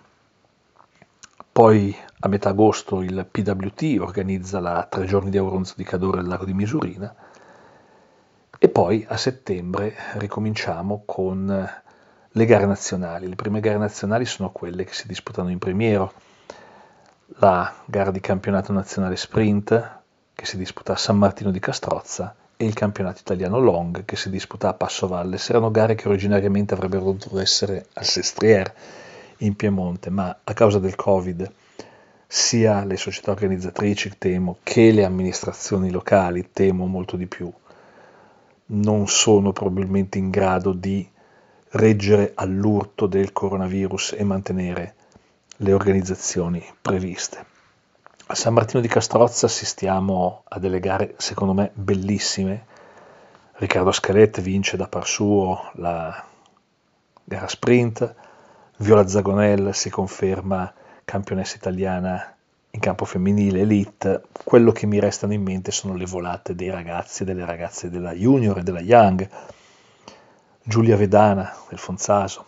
Poi 1.51 1.93
a 2.21 2.27
metà 2.30 2.51
agosto 2.51 3.01
il 3.01 3.27
PWT 3.30 3.97
organizza 3.99 4.62
la 4.62 4.88
tre 4.89 5.04
giorni 5.04 5.30
di 5.30 5.38
Auronzo 5.38 5.73
di 5.75 5.84
Cadore 5.84 6.21
al 6.21 6.27
lago 6.27 6.45
di 6.45 6.54
Misurina 6.54 7.13
e 8.63 8.69
poi 8.69 9.04
a 9.10 9.17
settembre 9.17 9.95
ricominciamo 10.17 11.02
con 11.04 11.67
le 12.30 12.45
gare 12.45 12.67
nazionali. 12.67 13.28
Le 13.28 13.34
prime 13.34 13.60
gare 13.60 13.80
nazionali 13.80 14.24
sono 14.24 14.52
quelle 14.52 14.84
che 14.84 14.93
si 14.93 15.08
disputano 15.08 15.50
in 15.50 15.58
Primiero, 15.58 16.13
la 17.39 17.74
gara 17.86 18.12
di 18.12 18.19
campionato 18.19 18.71
nazionale 18.71 19.15
sprint 19.15 20.00
che 20.36 20.45
si 20.45 20.58
disputa 20.58 20.93
a 20.93 20.95
San 20.95 21.17
Martino 21.17 21.50
di 21.50 21.58
Castrozza 21.58 22.36
e 22.56 22.65
il 22.65 22.76
campionato 22.76 23.21
italiano 23.21 23.58
long 23.58 24.06
che 24.06 24.15
si 24.15 24.30
disputa 24.30 24.69
a 24.69 24.74
Passo 24.76 25.08
Valles. 25.08 25.50
Erano 25.50 25.71
gare 25.71 25.95
che 25.95 26.08
originariamente 26.08 26.76
avrebbero 26.76 27.06
dovuto 27.06 27.39
essere 27.39 27.88
al 27.93 28.06
Sestriere 28.06 28.76
in 29.38 29.56
Piemonte, 29.56 30.12
ma 30.12 30.38
a 30.43 30.54
causa 30.54 30.78
del 30.78 30.93
Covid 30.93 31.52
sia 32.28 32.86
le 32.86 32.95
società 32.95 33.32
organizzatrici, 33.32 34.19
temo, 34.19 34.60
che 34.62 34.91
le 34.91 35.04
amministrazioni 35.04 35.89
locali, 35.89 36.52
temo 36.54 36.86
molto 36.86 37.17
di 37.17 37.26
più, 37.26 37.52
non 38.71 39.07
sono 39.07 39.51
probabilmente 39.51 40.17
in 40.17 40.29
grado 40.29 40.73
di 40.73 41.07
reggere 41.71 42.34
all'urto 42.36 43.05
del 43.05 43.31
coronavirus 43.31 44.15
e 44.17 44.23
mantenere 44.23 44.95
le 45.57 45.73
organizzazioni 45.73 46.63
previste. 46.81 47.45
A 48.27 48.36
San 48.36 48.53
Martino 48.53 48.81
di 48.81 48.88
Castrozza 48.88 49.45
assistiamo 49.45 50.43
a 50.47 50.60
delle 50.60 50.79
gare 50.79 51.15
secondo 51.17 51.53
me 51.53 51.71
bellissime. 51.73 52.65
Riccardo 53.53 53.91
Scalette 53.91 54.41
vince 54.41 54.77
da 54.77 54.88
par 54.88 55.05
suo 55.05 55.69
la 55.73 56.25
gara 57.23 57.47
sprint, 57.47 58.15
Viola 58.77 59.07
Zagonel 59.07 59.75
si 59.75 59.89
conferma 59.89 60.73
campionessa 61.03 61.57
italiana 61.57 62.36
in 62.71 62.79
campo 62.79 63.05
femminile 63.05 63.62
elite, 63.62 64.23
quello 64.43 64.71
che 64.71 64.86
mi 64.86 64.99
restano 64.99 65.34
in 65.34 65.41
mente 65.41 65.71
sono 65.71 65.93
le 65.95 66.05
volate 66.05 66.55
dei 66.55 66.69
ragazzi 66.69 67.23
e 67.23 67.25
delle 67.25 67.45
ragazze 67.45 67.89
della 67.89 68.13
junior 68.13 68.60
e 68.60 68.63
della 68.63 68.79
young, 68.79 69.29
Giulia 70.63 70.95
Vedana 70.95 71.53
del 71.67 71.79
Fonzaso, 71.79 72.45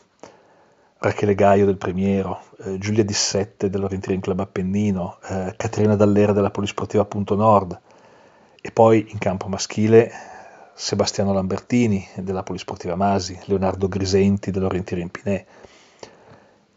Rachele 1.00 1.36
Gaio 1.36 1.66
del 1.66 1.78
Premiero, 1.78 2.42
eh, 2.64 2.78
Giulia 2.78 3.04
Dissette 3.04 3.70
dell'Orientering 3.70 4.22
Club 4.22 4.40
Appennino, 4.40 5.18
eh, 5.28 5.54
Caterina 5.58 5.96
Dallera 5.96 6.32
della 6.32 6.52
Polisportiva 6.52 7.04
Punto 7.04 7.36
Nord 7.36 7.78
e 8.62 8.72
poi 8.72 9.08
in 9.10 9.18
campo 9.18 9.50
maschile 9.50 10.10
Sebastiano 10.74 11.34
Lambertini 11.34 12.08
della 12.16 12.44
Polisportiva 12.44 12.96
Masi, 12.96 13.38
Leonardo 13.46 13.90
Grisenti 13.90 14.52
dell'Orientering 14.52 15.12
Pinè, 15.12 15.46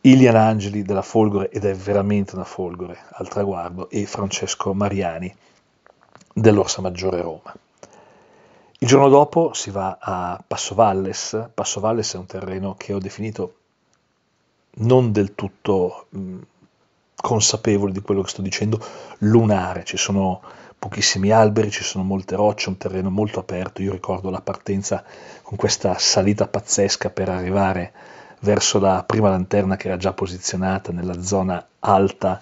Ilian 0.07 0.37
Angeli 0.37 0.83
della 0.83 1.03
Folgore, 1.03 1.51
ed 1.51 1.65
è 1.65 1.75
veramente 1.75 2.37
una 2.37 2.45
Folgore 2.45 2.97
al 3.15 3.27
traguardo, 3.27 3.91
e 3.91 4.07
Francesco 4.07 4.73
Mariani 4.73 5.35
dell'Orsa 6.33 6.81
Maggiore 6.81 7.21
Roma. 7.21 7.53
Il 8.79 8.87
giorno 8.87 9.09
dopo 9.09 9.53
si 9.53 9.71
va 9.71 9.99
a 10.01 10.41
Passovalles. 10.47 11.49
Passovalles 11.53 12.15
è 12.15 12.19
un 12.19 12.27
terreno 12.27 12.77
che 12.77 12.93
ho 12.93 13.01
definito 13.01 13.55
non 14.75 15.11
del 15.11 15.35
tutto 15.35 16.07
mh, 16.11 16.37
consapevole 17.17 17.91
di 17.91 18.01
quello 18.01 18.23
che 18.23 18.29
sto 18.29 18.43
dicendo, 18.43 18.79
lunare. 19.19 19.85
Ci 19.85 19.97
sono 19.97 20.41
pochissimi 20.79 21.33
alberi, 21.33 21.73
ci 21.73 21.83
sono 21.83 22.05
molte 22.05 22.37
rocce, 22.37 22.69
un 22.69 22.77
terreno 22.77 23.11
molto 23.11 23.41
aperto. 23.41 23.83
Io 23.83 23.91
ricordo 23.91 24.31
la 24.31 24.41
partenza 24.41 25.03
con 25.43 25.57
questa 25.57 25.99
salita 25.99 26.47
pazzesca 26.47 27.11
per 27.11 27.29
arrivare 27.29 27.93
verso 28.41 28.79
la 28.79 29.03
prima 29.05 29.31
lanterna 29.31 29.77
che 29.77 29.89
era 29.89 29.97
già 29.97 30.13
posizionata 30.13 30.93
nella 30.93 31.21
zona 31.23 31.65
alta 31.81 32.41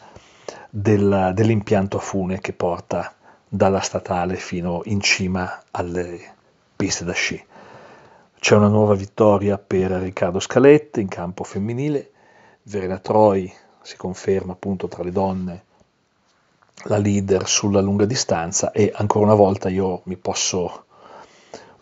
del, 0.71 1.33
dell'impianto 1.35 1.99
a 1.99 2.01
fune 2.01 2.41
che 2.41 2.53
porta 2.53 3.15
dalla 3.49 3.81
statale 3.81 4.37
fino 4.37 4.83
in 4.85 5.01
cima 5.01 5.63
alle 5.71 6.35
piste 6.75 7.05
da 7.05 7.13
sci. 7.13 7.43
C'è 8.39 8.57
una 8.57 8.69
nuova 8.69 8.95
vittoria 8.95 9.57
per 9.57 9.91
Riccardo 9.93 10.41
Scalette 10.41 11.01
in 11.01 11.09
campo 11.09 11.45
femminile, 11.45 12.11
Verena 12.65 12.99
Troi 12.99 13.53
si 13.83 13.97
conferma 13.97 14.53
appunto 14.53 14.89
tra 14.89 15.03
le 15.03 15.13
donne 15.13 15.65
la 16.85 16.99
leader 16.99 17.47
sulla 17.47 17.81
lunga 17.81 18.05
distanza 18.05 18.73
e 18.73 18.91
ancora 18.95 19.27
una 19.27 19.35
volta 19.35 19.69
io 19.69 20.01
mi 20.05 20.17
posso 20.17 20.87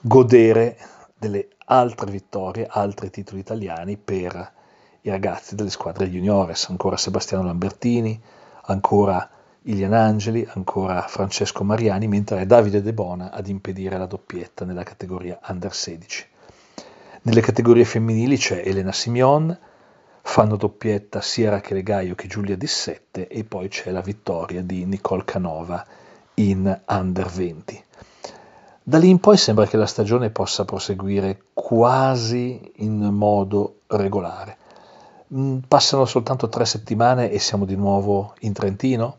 godere 0.01 0.77
delle 1.17 1.49
altre 1.73 2.11
vittorie, 2.11 2.67
altri 2.69 3.09
titoli 3.09 3.41
italiani 3.41 3.97
per 3.97 4.53
i 5.01 5.09
ragazzi 5.09 5.55
delle 5.55 5.71
squadre 5.71 6.11
juniores, 6.11 6.69
ancora 6.69 6.99
Sebastiano 6.99 7.45
Lambertini, 7.45 8.21
ancora 8.65 9.27
Ilian 9.63 9.95
Angeli, 9.95 10.47
ancora 10.53 11.01
Francesco 11.03 11.65
Mariani, 11.65 12.09
mentre 12.09 12.43
è 12.43 12.47
Davide 12.47 12.83
De 12.83 12.93
Bona 12.93 13.31
ad 13.31 13.49
impedire 13.49 13.97
la 13.97 14.05
doppietta 14.05 14.67
nella 14.67 14.83
categoria 14.83 15.41
Under 15.49 15.73
16. 15.73 16.27
Nelle 17.23 17.41
categorie 17.41 17.87
femminili 17.87 18.37
c'è 18.37 18.63
Elena 18.65 18.93
Simeon, 18.93 19.59
fanno 20.21 20.57
doppietta 20.57 21.23
sia 21.23 21.51
Rachele 21.51 21.83
Gaio 21.83 22.15
che 22.15 22.29
Giulia 22.29 22.57
Dissette 22.57 23.29
e 23.29 23.45
poi 23.45 23.69
c'è 23.69 23.91
la 23.91 24.03
vittoria 24.03 24.63
di 24.63 24.85
Nicole 24.85 25.25
Canova 25.25 25.85
in 26.35 26.81
Under 26.87 27.29
20. 27.29 27.85
Da 28.85 28.99
lì 28.99 29.09
in 29.09 29.21
poi 29.21 29.37
sembra 29.37 29.67
che 29.67 29.77
la 29.77 29.87
stagione 29.87 30.31
possa 30.31 30.65
proseguire 30.65 31.43
quasi 31.53 32.73
in 32.77 32.99
modo 32.99 33.83
regolare. 33.87 34.57
Mm, 35.35 35.59
passano 35.69 36.05
soltanto 36.05 36.49
tre 36.49 36.65
settimane 36.65 37.31
e 37.31 37.39
siamo 37.39 37.65
di 37.65 37.77
nuovo 37.77 38.35
in 38.41 38.53
Trentino 38.53 39.19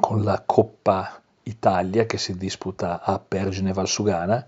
con 0.00 0.24
la 0.24 0.42
Coppa 0.44 1.20
Italia 1.44 2.04
che 2.06 2.18
si 2.18 2.36
disputa 2.36 3.00
a 3.00 3.20
Pergine 3.20 3.72
Valsugana. 3.72 4.44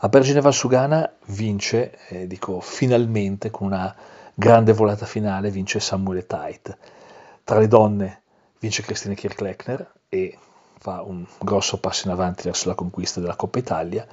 A 0.00 0.08
Pergine 0.10 0.42
Valsugana 0.42 1.10
vince, 1.28 1.98
eh, 2.08 2.26
dico 2.26 2.60
finalmente, 2.60 3.50
con 3.50 3.68
una 3.68 3.94
grande 4.34 4.74
volata 4.74 5.06
finale, 5.06 5.50
vince 5.50 5.80
Samuele 5.80 6.26
Tait. 6.26 6.76
Tra 7.42 7.58
le 7.58 7.68
donne 7.68 8.20
vince 8.58 8.82
Christine 8.82 9.14
Kirklechner 9.14 9.92
e 10.10 10.38
fa 10.86 11.02
un 11.02 11.26
grosso 11.40 11.78
passo 11.78 12.06
in 12.06 12.12
avanti 12.12 12.44
verso 12.44 12.68
la 12.68 12.76
conquista 12.76 13.18
della 13.18 13.34
Coppa 13.34 13.58
Italia. 13.58 14.06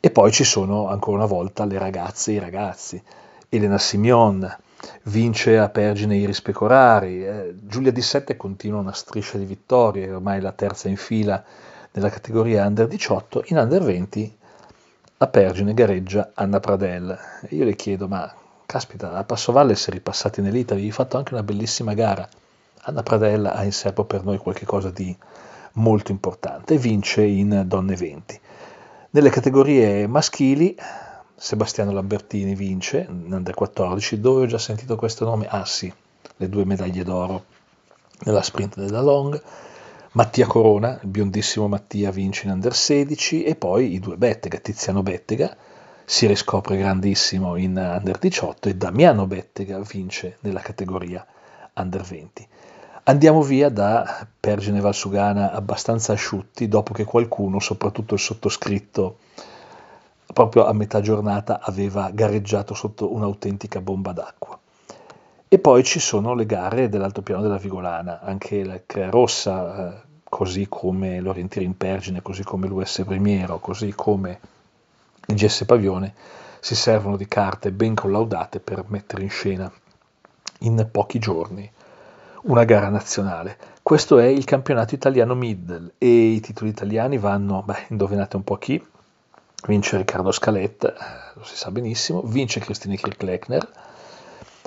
E 0.00 0.10
poi 0.10 0.32
ci 0.32 0.44
sono 0.44 0.88
ancora 0.88 1.18
una 1.18 1.26
volta 1.26 1.66
le 1.66 1.76
ragazze 1.76 2.30
e 2.30 2.34
i 2.36 2.38
ragazzi. 2.38 3.02
Elena 3.50 3.76
Simeon 3.76 4.56
vince 5.04 5.58
a 5.58 5.68
Pergine 5.68 6.16
Iris 6.16 6.40
Pecorari, 6.40 7.26
eh, 7.26 7.54
Giulia 7.60 7.92
Di 7.92 8.00
Sette 8.00 8.38
continua 8.38 8.80
una 8.80 8.94
striscia 8.94 9.36
di 9.36 9.44
vittorie, 9.44 10.10
ormai 10.10 10.40
la 10.40 10.52
terza 10.52 10.88
in 10.88 10.96
fila 10.96 11.42
nella 11.92 12.08
categoria 12.08 12.64
Under 12.64 12.86
18, 12.86 13.44
in 13.48 13.58
Under 13.58 13.82
20 13.82 14.36
a 15.18 15.26
Pergine 15.26 15.74
gareggia 15.74 16.30
Anna 16.32 16.60
Pradel. 16.60 17.18
Io 17.50 17.64
le 17.64 17.74
chiedo, 17.74 18.08
ma 18.08 18.32
caspita, 18.64 19.12
a 19.12 19.24
Passovalle 19.24 19.74
si 19.76 19.90
è 19.90 19.92
ripassati 19.92 20.40
in 20.40 20.46
elite, 20.46 20.72
avevi 20.72 20.92
fatto 20.92 21.18
anche 21.18 21.34
una 21.34 21.42
bellissima 21.42 21.92
gara. 21.92 22.26
Anna 22.84 23.02
Pradella 23.02 23.52
ha 23.52 23.64
in 23.64 23.72
serbo 23.72 24.04
per 24.04 24.24
noi 24.24 24.38
qualcosa 24.38 24.88
di 24.90 25.14
molto 25.76 26.12
importante 26.12 26.78
vince 26.78 27.22
in 27.22 27.64
Donne 27.66 27.96
20. 27.96 28.40
Nelle 29.10 29.30
categorie 29.30 30.06
maschili 30.06 30.76
Sebastiano 31.38 31.92
Lambertini 31.92 32.54
vince 32.54 33.06
in 33.08 33.32
Under 33.32 33.54
14, 33.54 34.20
dove 34.20 34.42
ho 34.42 34.46
già 34.46 34.58
sentito 34.58 34.96
questo 34.96 35.24
nome? 35.26 35.46
Ah 35.46 35.66
sì, 35.66 35.92
le 36.36 36.48
due 36.48 36.64
medaglie 36.64 37.04
d'oro 37.04 37.44
nella 38.20 38.42
sprint 38.42 38.76
della 38.76 39.02
long. 39.02 39.40
Mattia 40.12 40.46
Corona, 40.46 40.98
il 41.02 41.08
biondissimo 41.08 41.68
Mattia, 41.68 42.10
vince 42.10 42.46
in 42.46 42.52
Under 42.52 42.74
16 42.74 43.44
e 43.44 43.54
poi 43.54 43.92
i 43.92 43.98
due 43.98 44.16
Bettega, 44.16 44.58
Tiziano 44.58 45.02
Bettega 45.02 45.54
si 46.08 46.26
riscopre 46.26 46.78
grandissimo 46.78 47.56
in 47.56 47.76
Under 47.76 48.16
18 48.16 48.68
e 48.68 48.76
Damiano 48.76 49.26
Bettega 49.26 49.78
vince 49.80 50.38
nella 50.40 50.60
categoria 50.60 51.26
Under 51.74 52.00
20. 52.00 52.48
Andiamo 53.08 53.40
via 53.40 53.68
da 53.68 54.26
Pergine 54.40 54.80
Valsugana 54.80 55.52
abbastanza 55.52 56.12
asciutti 56.12 56.66
dopo 56.66 56.92
che 56.92 57.04
qualcuno, 57.04 57.60
soprattutto 57.60 58.14
il 58.14 58.20
sottoscritto, 58.20 59.18
proprio 60.32 60.66
a 60.66 60.72
metà 60.72 61.00
giornata 61.00 61.60
aveva 61.62 62.10
gareggiato 62.12 62.74
sotto 62.74 63.14
un'autentica 63.14 63.80
bomba 63.80 64.10
d'acqua. 64.10 64.58
E 65.46 65.58
poi 65.60 65.84
ci 65.84 66.00
sono 66.00 66.34
le 66.34 66.46
gare 66.46 66.88
dell'altopiano 66.88 67.42
della 67.42 67.58
Vigolana, 67.58 68.22
anche 68.22 68.64
la 68.64 68.80
Crea 68.84 69.08
Rossa, 69.08 69.92
eh, 69.92 70.02
così 70.24 70.66
come 70.68 71.20
l'Orientiere 71.20 71.64
in 71.64 71.76
Pergine, 71.76 72.22
così 72.22 72.42
come 72.42 72.66
l'US 72.66 73.04
Primiero, 73.06 73.60
così 73.60 73.92
come 73.92 74.40
il 75.26 75.36
GS 75.36 75.64
Pavione, 75.64 76.12
si 76.58 76.74
servono 76.74 77.16
di 77.16 77.28
carte 77.28 77.70
ben 77.70 77.94
collaudate 77.94 78.58
per 78.58 78.82
mettere 78.88 79.22
in 79.22 79.30
scena 79.30 79.72
in 80.60 80.88
pochi 80.90 81.20
giorni 81.20 81.70
una 82.46 82.64
gara 82.64 82.88
nazionale. 82.88 83.56
Questo 83.82 84.18
è 84.18 84.26
il 84.26 84.44
campionato 84.44 84.94
italiano 84.94 85.34
middle 85.34 85.92
e 85.98 86.06
i 86.06 86.40
titoli 86.40 86.70
italiani 86.70 87.18
vanno, 87.18 87.62
beh, 87.62 87.86
indovinate 87.88 88.36
un 88.36 88.44
po' 88.44 88.56
chi? 88.56 88.84
Vince 89.66 89.96
Riccardo 89.96 90.30
Scaletta, 90.30 90.94
lo 91.34 91.44
si 91.44 91.56
sa 91.56 91.70
benissimo, 91.70 92.22
vince 92.22 92.60
Christine 92.60 92.96
Kirklechner, 92.96 93.68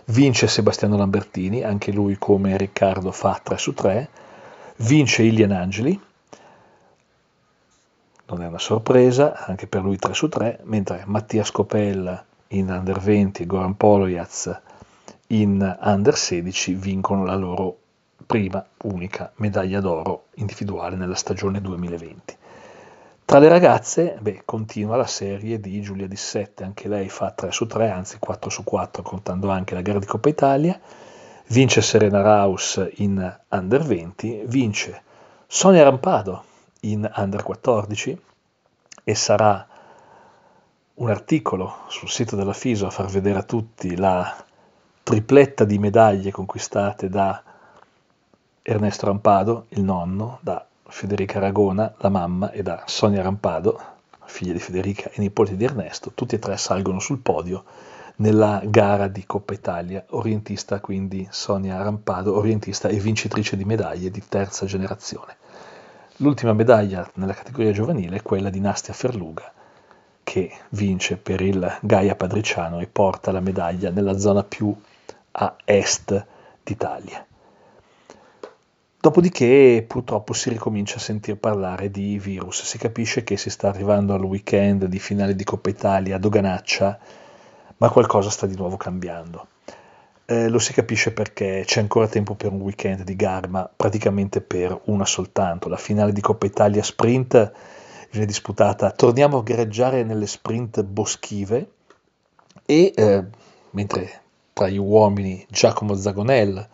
vince 0.05 0.47
Sebastiano 0.47 0.97
Lambertini, 0.97 1.63
anche 1.63 1.91
lui 1.91 2.17
come 2.17 2.57
Riccardo 2.57 3.11
fa 3.11 3.39
3 3.41 3.57
su 3.57 3.73
3, 3.73 4.09
vince 4.77 5.23
Ilian 5.23 5.51
Angeli, 5.51 6.01
non 8.25 8.43
è 8.43 8.47
una 8.47 8.59
sorpresa, 8.59 9.45
anche 9.45 9.67
per 9.67 9.83
lui 9.83 9.97
3 9.97 10.13
su 10.13 10.27
3, 10.27 10.59
mentre 10.63 11.03
Mattia 11.05 11.43
Scopella 11.43 12.23
in 12.49 12.69
Under 12.69 12.99
20 12.99 13.43
e 13.43 13.45
Goran 13.45 13.77
Polojaz 13.77 14.59
in 15.31 15.77
Under 15.81 16.15
16 16.15 16.73
vincono 16.73 17.25
la 17.25 17.35
loro 17.35 17.77
prima 18.25 18.65
unica 18.83 19.31
medaglia 19.35 19.79
d'oro 19.79 20.25
individuale 20.35 20.95
nella 20.95 21.15
stagione 21.15 21.61
2020. 21.61 22.37
Tra 23.25 23.37
le 23.37 23.47
ragazze, 23.47 24.17
beh, 24.19 24.41
continua 24.43 24.95
la 24.95 25.05
serie 25.05 25.59
di 25.59 25.81
Giulia 25.81 26.07
Dissette, 26.07 26.63
anche 26.63 26.87
lei 26.87 27.09
fa 27.09 27.29
3 27.29 27.51
su 27.51 27.67
3, 27.67 27.91
anzi 27.91 28.17
4 28.17 28.49
su 28.49 28.63
4, 28.63 29.03
contando 29.03 29.49
anche 29.51 29.75
la 29.75 29.81
gara 29.81 29.99
di 29.99 30.07
Coppa 30.07 30.29
Italia. 30.29 30.79
Vince 31.49 31.81
Serena 31.81 32.21
Raus 32.21 32.83
in 32.95 33.39
Under 33.49 33.83
20, 33.83 34.43
vince 34.47 35.01
Sonia 35.45 35.83
Rampado 35.83 36.43
in 36.81 37.09
Under 37.15 37.43
14 37.43 38.19
e 39.03 39.15
sarà 39.15 39.67
un 40.95 41.09
articolo 41.09 41.75
sul 41.87 42.09
sito 42.09 42.35
della 42.35 42.53
FISO 42.53 42.87
a 42.87 42.91
far 42.91 43.07
vedere 43.07 43.39
a 43.39 43.43
tutti 43.43 43.95
la 43.95 44.45
tripletta 45.09 45.65
di 45.65 45.79
medaglie 45.79 46.29
conquistate 46.29 47.09
da 47.09 47.41
Ernesto 48.61 49.07
Rampado, 49.07 49.65
il 49.69 49.81
nonno, 49.81 50.37
da 50.41 50.63
Federica 50.83 51.39
Aragona, 51.39 51.95
la 51.97 52.09
mamma, 52.09 52.51
e 52.51 52.61
da 52.61 52.83
Sonia 52.85 53.23
Rampado, 53.23 53.81
figlia 54.25 54.53
di 54.53 54.59
Federica 54.59 55.09
e 55.09 55.19
nipote 55.19 55.57
di 55.57 55.63
Ernesto, 55.63 56.11
tutti 56.13 56.35
e 56.35 56.37
tre 56.37 56.57
salgono 56.57 56.99
sul 56.99 57.17
podio 57.17 57.63
nella 58.17 58.61
gara 58.63 59.07
di 59.07 59.25
Coppa 59.25 59.53
Italia, 59.55 60.05
orientista 60.09 60.79
quindi 60.79 61.27
Sonia 61.31 61.81
Rampado, 61.81 62.37
orientista 62.37 62.87
e 62.87 62.99
vincitrice 62.99 63.57
di 63.57 63.65
medaglie 63.65 64.11
di 64.11 64.21
terza 64.29 64.67
generazione. 64.67 65.37
L'ultima 66.17 66.53
medaglia 66.53 67.09
nella 67.15 67.33
categoria 67.33 67.71
giovanile 67.71 68.17
è 68.17 68.21
quella 68.21 68.51
di 68.51 68.59
Nastia 68.59 68.93
Ferluga, 68.93 69.51
che 70.21 70.55
vince 70.69 71.17
per 71.17 71.41
il 71.41 71.79
Gaia 71.81 72.13
Padriciano 72.13 72.79
e 72.79 72.85
porta 72.85 73.31
la 73.31 73.39
medaglia 73.39 73.89
nella 73.89 74.15
zona 74.15 74.43
più 74.43 74.71
a 75.31 75.55
est 75.65 76.25
d'Italia. 76.63 77.25
Dopodiché 79.01 79.85
purtroppo 79.87 80.33
si 80.33 80.49
ricomincia 80.49 80.97
a 80.97 80.99
sentir 80.99 81.37
parlare 81.37 81.89
di 81.89 82.19
virus, 82.19 82.63
si 82.63 82.77
capisce 82.77 83.23
che 83.23 83.37
si 83.37 83.49
sta 83.49 83.69
arrivando 83.69 84.13
al 84.13 84.23
weekend 84.23 84.85
di 84.85 84.99
finale 84.99 85.35
di 85.35 85.45
Coppa 85.45 85.69
Italia 85.69 86.17
a 86.17 86.19
Doganaccia, 86.19 86.99
ma 87.77 87.89
qualcosa 87.89 88.29
sta 88.29 88.45
di 88.45 88.57
nuovo 88.57 88.75
cambiando. 88.75 89.47
Eh, 90.25 90.49
lo 90.49 90.59
si 90.59 90.73
capisce 90.73 91.13
perché 91.13 91.63
c'è 91.65 91.79
ancora 91.79 92.09
tempo 92.09 92.35
per 92.35 92.51
un 92.51 92.59
weekend 92.59 93.03
di 93.03 93.15
gara, 93.15 93.47
ma 93.47 93.71
praticamente 93.73 94.41
per 94.41 94.77
una 94.85 95.05
soltanto. 95.05 95.69
La 95.69 95.77
finale 95.77 96.11
di 96.11 96.19
Coppa 96.19 96.45
Italia 96.45 96.83
sprint 96.83 97.51
viene 98.11 98.25
disputata, 98.25 98.91
torniamo 98.91 99.37
a 99.37 99.43
gareggiare 99.43 100.03
nelle 100.03 100.27
sprint 100.27 100.83
boschive 100.83 101.71
e 102.65 102.91
eh, 102.93 103.23
mentre 103.71 104.21
tra 104.59 104.67
gli 104.67 104.77
uomini 104.77 105.45
Giacomo 105.49 105.95
Zagonel 105.95 106.67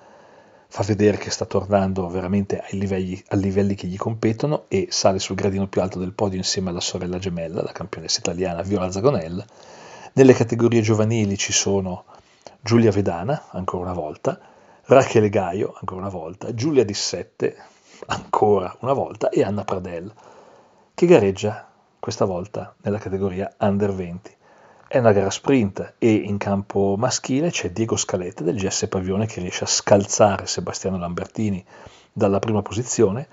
fa 0.68 0.82
vedere 0.82 1.18
che 1.18 1.30
sta 1.30 1.46
tornando 1.46 2.10
veramente 2.10 2.60
ai 2.60 2.80
livelli, 2.80 3.24
ai 3.28 3.40
livelli 3.40 3.76
che 3.76 3.86
gli 3.86 3.96
competono 3.96 4.66
e 4.70 4.88
sale 4.90 5.20
sul 5.20 5.36
gradino 5.36 5.68
più 5.68 5.82
alto 5.82 6.00
del 6.00 6.14
podio 6.14 6.40
insieme 6.40 6.72
alla 6.72 6.80
sorella 6.80 7.20
gemella, 7.20 7.62
la 7.62 7.72
campionessa 7.72 8.22
italiana 8.22 8.64
Viola 8.64 8.92
Zagonel. 8.92 9.46
Nelle 10.14 10.34
categorie 10.34 10.82
giovanili 10.82 11.38
ci 11.38 11.54
sono 11.54 12.06
Giulia 12.60 12.90
Vedana, 12.90 13.50
ancora 13.52 13.84
una 13.84 13.94
volta, 13.94 14.40
Rachele 14.86 15.30
Gaio, 15.30 15.76
ancora 15.80 16.02
una 16.02 16.10
volta, 16.10 16.56
Giulia 16.56 16.84
Dissette, 16.84 17.56
ancora 18.08 18.76
una 18.80 18.94
volta, 18.94 19.30
e 19.30 19.44
Anna 19.44 19.64
Pradel, 19.64 20.12
che 20.96 21.06
gareggia 21.06 21.70
questa 22.00 22.26
volta 22.26 22.74
nella 22.82 22.98
categoria 22.98 23.54
Under 23.60 23.94
20. 23.94 24.38
È 24.88 25.00
una 25.00 25.14
gara 25.14 25.32
sprint 25.32 25.96
e 25.98 26.12
in 26.12 26.38
campo 26.38 26.96
maschile 26.96 27.50
c'è 27.50 27.72
Diego 27.72 27.98
Scaletta 27.98 28.44
del 28.44 28.56
GS 28.56 28.86
Pavione 28.88 29.26
che 29.26 29.42
riesce 29.42 29.64
a 29.64 29.68
scalzare 29.68 30.46
Sebastiano 30.46 31.00
Lambertini 31.00 31.66
dalla 32.14 32.38
prima 32.38 32.62
posizione, 32.62 33.28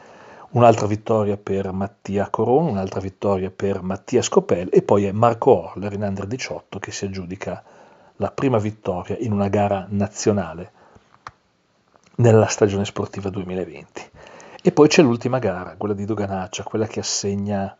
un'altra 0.53 0.87
vittoria 0.87 1.37
per 1.37 1.71
Mattia 1.71 2.31
Coron, 2.31 2.69
un'altra 2.69 3.01
vittoria 3.01 3.51
per 3.51 3.83
Mattia 3.83 4.23
Scopel 4.23 4.71
e 4.73 4.81
poi 4.81 5.05
è 5.05 5.13
Marco 5.13 5.71
Orler 5.71 5.93
in 5.93 6.03
Under 6.03 6.27
18 6.27 6.79
che 6.79 6.91
si 6.91 7.05
aggiudica 7.05 7.63
la 8.17 8.31
prima 8.31 8.57
vittoria 8.57 9.19
in 9.19 9.33
una 9.33 9.49
gara 9.49 9.87
nazionale 9.91 10.73
nella 12.17 12.47
stagione 12.47 12.87
sportiva 12.87 13.29
2020. 13.29 14.11
E 14.63 14.73
poi 14.73 14.89
c'è 14.89 15.03
l'ultima 15.03 15.39
gara, 15.39 15.75
quella 15.77 15.95
di 15.95 16.07
Doganaccia, 16.07 16.63
quella 16.63 16.87
che 16.87 17.01
assegna 17.01 17.77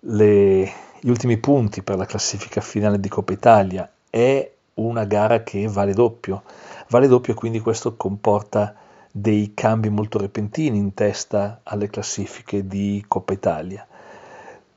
le, 0.00 0.72
gli 1.00 1.08
ultimi 1.08 1.36
punti 1.38 1.82
per 1.82 1.96
la 1.96 2.06
classifica 2.06 2.60
finale 2.60 3.00
di 3.00 3.08
Coppa 3.08 3.32
Italia. 3.32 3.90
È 4.08 4.50
una 4.74 5.04
gara 5.04 5.42
che 5.42 5.66
vale 5.68 5.92
doppio. 5.92 6.42
Vale 6.88 7.06
doppio 7.06 7.34
quindi 7.34 7.60
questo 7.60 7.96
comporta 7.96 8.74
dei 9.10 9.52
cambi 9.54 9.88
molto 9.88 10.18
repentini 10.18 10.78
in 10.78 10.94
testa 10.94 11.60
alle 11.64 11.88
classifiche 11.88 12.66
di 12.66 13.04
Coppa 13.06 13.32
Italia. 13.32 13.86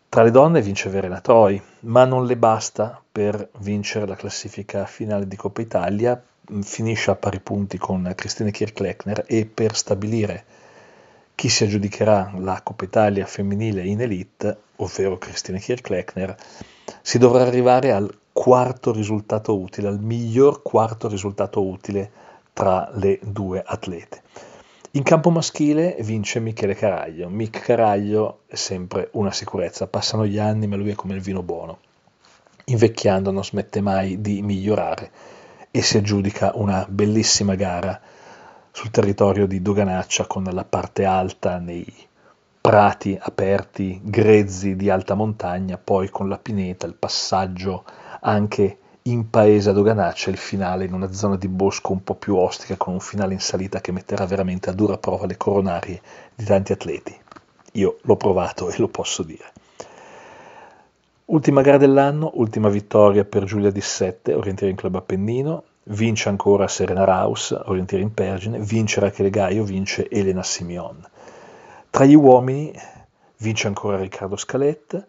Tra 0.09 0.23
le 0.23 0.31
donne 0.31 0.62
vince 0.62 0.89
Verena 0.89 1.21
Troi, 1.21 1.59
ma 1.81 2.05
non 2.05 2.25
le 2.25 2.38
basta 2.38 3.01
per 3.12 3.49
vincere 3.59 4.05
la 4.05 4.15
classifica 4.15 4.86
finale 4.86 5.27
di 5.27 5.36
Coppa 5.36 5.62
Italia, 5.62 6.21
finisce 6.62 7.09
a 7.09 7.15
pari 7.15 7.39
punti 7.39 7.77
con 7.77 8.12
Christine 8.15 8.51
Kirchleckner 8.51 9.23
e 9.25 9.45
per 9.45 9.75
stabilire 9.75 10.45
chi 11.35 11.49
si 11.49 11.63
aggiudicherà 11.63 12.33
la 12.37 12.61
Coppa 12.63 12.85
Italia 12.85 13.25
femminile 13.25 13.85
in 13.85 14.01
elite, 14.01 14.57
ovvero 14.77 15.17
Cristina 15.17 15.57
Kirchleckner, 15.57 16.35
si 17.01 17.17
dovrà 17.17 17.43
arrivare 17.43 17.91
al 17.91 18.13
quarto 18.31 18.91
risultato 18.91 19.57
utile, 19.57 19.87
al 19.87 19.99
miglior 19.99 20.61
quarto 20.61 21.07
risultato 21.07 21.63
utile 21.63 22.11
tra 22.53 22.89
le 22.93 23.19
due 23.21 23.63
atlete. 23.65 24.21
In 24.91 25.03
campo 25.03 25.31
maschile 25.31 25.97
vince 26.01 26.39
Michele 26.39 26.75
Caraglio. 26.75 27.27
Mick 27.27 27.61
Caraglio 27.61 28.41
è 28.45 28.55
sempre 28.55 29.09
una 29.13 29.31
sicurezza, 29.31 29.87
passano 29.87 30.25
gli 30.25 30.37
anni 30.37 30.67
ma 30.67 30.75
lui 30.75 30.91
è 30.91 30.95
come 30.95 31.15
il 31.15 31.21
vino 31.21 31.41
buono. 31.41 31.79
Invecchiando 32.65 33.31
non 33.31 33.43
smette 33.43 33.81
mai 33.81 34.21
di 34.21 34.43
migliorare 34.43 35.09
e 35.71 35.81
si 35.81 35.97
aggiudica 35.97 36.51
una 36.53 36.85
bellissima 36.87 37.55
gara 37.55 37.99
sul 38.75 38.89
territorio 38.89 39.45
di 39.45 39.62
Doganaccia 39.62 40.25
con 40.25 40.43
la 40.45 40.65
parte 40.65 41.05
alta 41.05 41.59
nei 41.59 41.86
prati 42.59 43.15
aperti, 43.21 44.01
grezzi 44.03 44.75
di 44.75 44.89
alta 44.89 45.13
montagna, 45.13 45.77
poi 45.77 46.09
con 46.09 46.27
la 46.27 46.39
pineta, 46.39 46.88
il 46.88 46.95
passaggio 46.95 47.86
anche 48.21 48.77
in 49.03 49.29
paese 49.29 49.69
a 49.69 49.73
Doganaccia, 49.73 50.31
il 50.31 50.38
finale 50.38 50.86
in 50.86 50.93
una 50.93 51.13
zona 51.13 51.36
di 51.36 51.47
bosco 51.47 51.91
un 51.91 52.03
po' 52.03 52.15
più 52.15 52.36
ostica, 52.36 52.75
con 52.75 52.93
un 52.93 52.99
finale 52.99 53.33
in 53.33 53.39
salita 53.39 53.79
che 53.79 53.91
metterà 53.91 54.25
veramente 54.25 54.71
a 54.71 54.73
dura 54.73 54.97
prova 54.97 55.27
le 55.27 55.38
coronarie 55.38 56.01
di 56.33 56.43
tanti 56.43 56.71
atleti. 56.71 57.15
Io 57.73 57.99
l'ho 58.01 58.15
provato 58.15 58.69
e 58.69 58.75
lo 58.79 58.88
posso 58.88 59.21
dire. 59.21 59.51
Ultima 61.25 61.62
gara 61.62 61.77
dell'anno, 61.77 62.31
ultima 62.36 62.69
vittoria 62.69 63.23
per 63.23 63.43
Giulia 63.43 63.69
Dissette, 63.69 64.33
Orientiering 64.33 64.77
Club 64.77 64.95
Appennino, 64.95 65.63
vince 65.85 66.29
ancora 66.29 66.67
Serena 66.67 67.03
Raus, 67.03 67.51
orientiere 67.65 68.03
in 68.03 68.13
Pergine, 68.13 68.59
vince 68.59 68.99
Rachele 68.99 69.29
Gaio, 69.29 69.63
vince 69.63 70.09
Elena 70.09 70.43
Simeon. 70.43 71.05
Tra 71.89 72.05
gli 72.05 72.15
uomini 72.15 72.73
vince 73.37 73.67
ancora 73.67 73.97
Riccardo 73.97 74.37
Scaletta, 74.37 75.05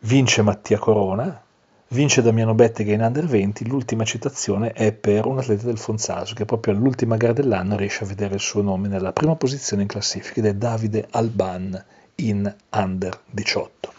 vince 0.00 0.42
Mattia 0.42 0.78
Corona, 0.78 1.42
vince 1.88 2.22
Damiano 2.22 2.54
Bettega 2.54 2.92
in 2.92 3.00
Under 3.00 3.26
20, 3.26 3.66
l'ultima 3.66 4.04
citazione 4.04 4.72
è 4.72 4.92
per 4.92 5.26
un 5.26 5.38
atleta 5.38 5.64
del 5.64 5.78
Fonzaso 5.78 6.34
che 6.34 6.44
proprio 6.44 6.74
all'ultima 6.74 7.16
gara 7.16 7.32
dell'anno 7.32 7.76
riesce 7.76 8.04
a 8.04 8.06
vedere 8.06 8.34
il 8.34 8.40
suo 8.40 8.62
nome 8.62 8.88
nella 8.88 9.12
prima 9.12 9.36
posizione 9.36 9.82
in 9.82 9.88
classifica 9.88 10.40
ed 10.40 10.46
è 10.46 10.54
Davide 10.54 11.06
Alban 11.10 11.82
in 12.16 12.54
Under 12.70 13.18
18. 13.30 13.93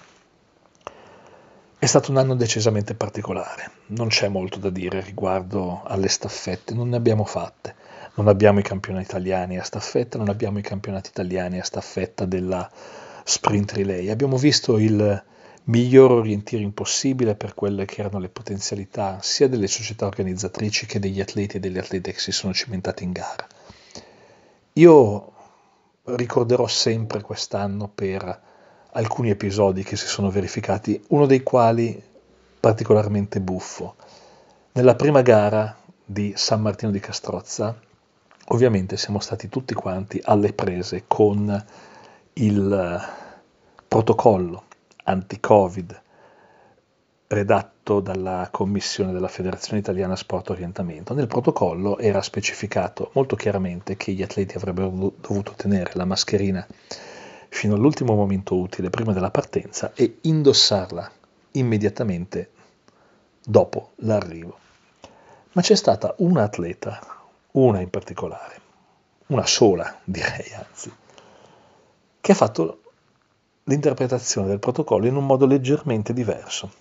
È 1.86 1.88
stato 1.88 2.10
un 2.10 2.18
anno 2.18 2.34
decisamente 2.34 2.96
particolare, 2.96 3.70
non 3.90 4.08
c'è 4.08 4.28
molto 4.28 4.58
da 4.58 4.72
dire 4.72 5.02
riguardo 5.02 5.84
alle 5.84 6.08
staffette, 6.08 6.74
non 6.74 6.90
ne 6.90 6.96
abbiamo 6.96 7.26
fatte. 7.26 7.76
Non 8.16 8.28
abbiamo 8.28 8.58
i 8.58 8.64
campionati 8.64 9.06
italiani 9.06 9.60
a 9.60 9.64
staffetta, 9.64 10.18
non 10.18 10.30
abbiamo 10.30 10.58
i 10.58 10.64
campionati 10.64 11.10
italiani 11.10 11.60
a 11.60 11.64
staffetta 11.64 12.26
della 12.26 12.68
sprint 13.24 13.74
relay. 13.74 14.10
Abbiamo 14.10 14.36
visto 14.38 14.80
il 14.80 15.24
miglior 15.66 16.10
orienteering 16.10 16.74
possibile 16.74 17.36
per 17.36 17.54
quelle 17.54 17.86
che 17.86 18.00
erano 18.00 18.18
le 18.18 18.30
potenzialità 18.30 19.20
sia 19.22 19.48
delle 19.48 19.68
società 19.68 20.08
organizzatrici 20.08 20.88
che 20.88 20.98
degli 20.98 21.22
atleti 21.22 21.58
e 21.58 21.60
delle 21.60 21.82
atlete 21.82 22.14
che 22.14 22.20
si 22.20 22.32
sono 22.32 22.52
cimentati 22.52 23.04
in 23.04 23.12
gara. 23.12 23.46
Io 24.74 25.34
ricorderò 26.06 26.66
sempre 26.66 27.22
quest'anno 27.22 27.88
per 27.94 28.54
alcuni 28.96 29.30
episodi 29.30 29.84
che 29.84 29.96
si 29.96 30.08
sono 30.08 30.30
verificati, 30.30 31.02
uno 31.10 31.26
dei 31.26 31.44
quali 31.44 32.02
particolarmente 32.60 33.40
buffo. 33.42 33.96
Nella 34.74 34.96
prima 34.96 35.22
gara 35.22 35.76
di 36.04 36.34
San 36.36 36.62
Martino 36.62 36.92
di 36.92 37.00
Castrozza, 37.00 37.78
ovviamente 38.48 38.98
siamo 38.98 39.20
stati 39.20 39.50
tutti 39.50 39.74
quanti 39.74 40.20
alle 40.24 40.54
prese 40.54 41.04
con 41.08 41.66
il 42.34 43.02
protocollo 43.88 44.64
anti-Covid 45.04 46.02
redatto 47.28 48.00
dalla 48.00 48.48
commissione 48.52 49.12
della 49.12 49.28
Federazione 49.28 49.80
Italiana 49.80 50.16
Sport 50.16 50.52
Orientamento. 50.52 51.14
Nel 51.14 51.28
protocollo 51.28 51.98
era 51.98 52.22
specificato 52.22 53.10
molto 53.14 53.36
chiaramente 53.36 53.98
che 53.98 54.14
gli 54.14 54.22
atleti 54.22 54.56
avrebbero 54.56 54.90
dovuto 54.90 55.54
tenere 55.56 55.92
la 55.96 56.06
mascherina 56.06 56.66
fino 57.56 57.76
all'ultimo 57.76 58.16
momento 58.16 58.58
utile 58.58 58.90
prima 58.90 59.14
della 59.14 59.32
partenza 59.32 59.94
e 59.96 60.18
indossarla 60.22 61.10
immediatamente 61.52 62.52
dopo 63.42 63.92
l'arrivo. 64.00 64.60
Ma 65.54 65.62
c'è 65.62 65.76
stata 65.76 66.14
una 66.18 66.44
atleta, 66.44 67.00
una 67.52 67.80
in 67.80 67.90
particolare, 67.90 68.60
una 69.28 69.46
sola 69.46 70.00
direi 70.04 70.52
anzi, 70.54 70.94
che 72.20 72.32
ha 72.34 72.36
fatto 72.36 72.82
l'interpretazione 73.64 74.48
del 74.48 74.60
protocollo 74.60 75.08
in 75.08 75.16
un 75.16 75.26
modo 75.26 75.46
leggermente 75.46 76.12
diverso. 76.12 76.74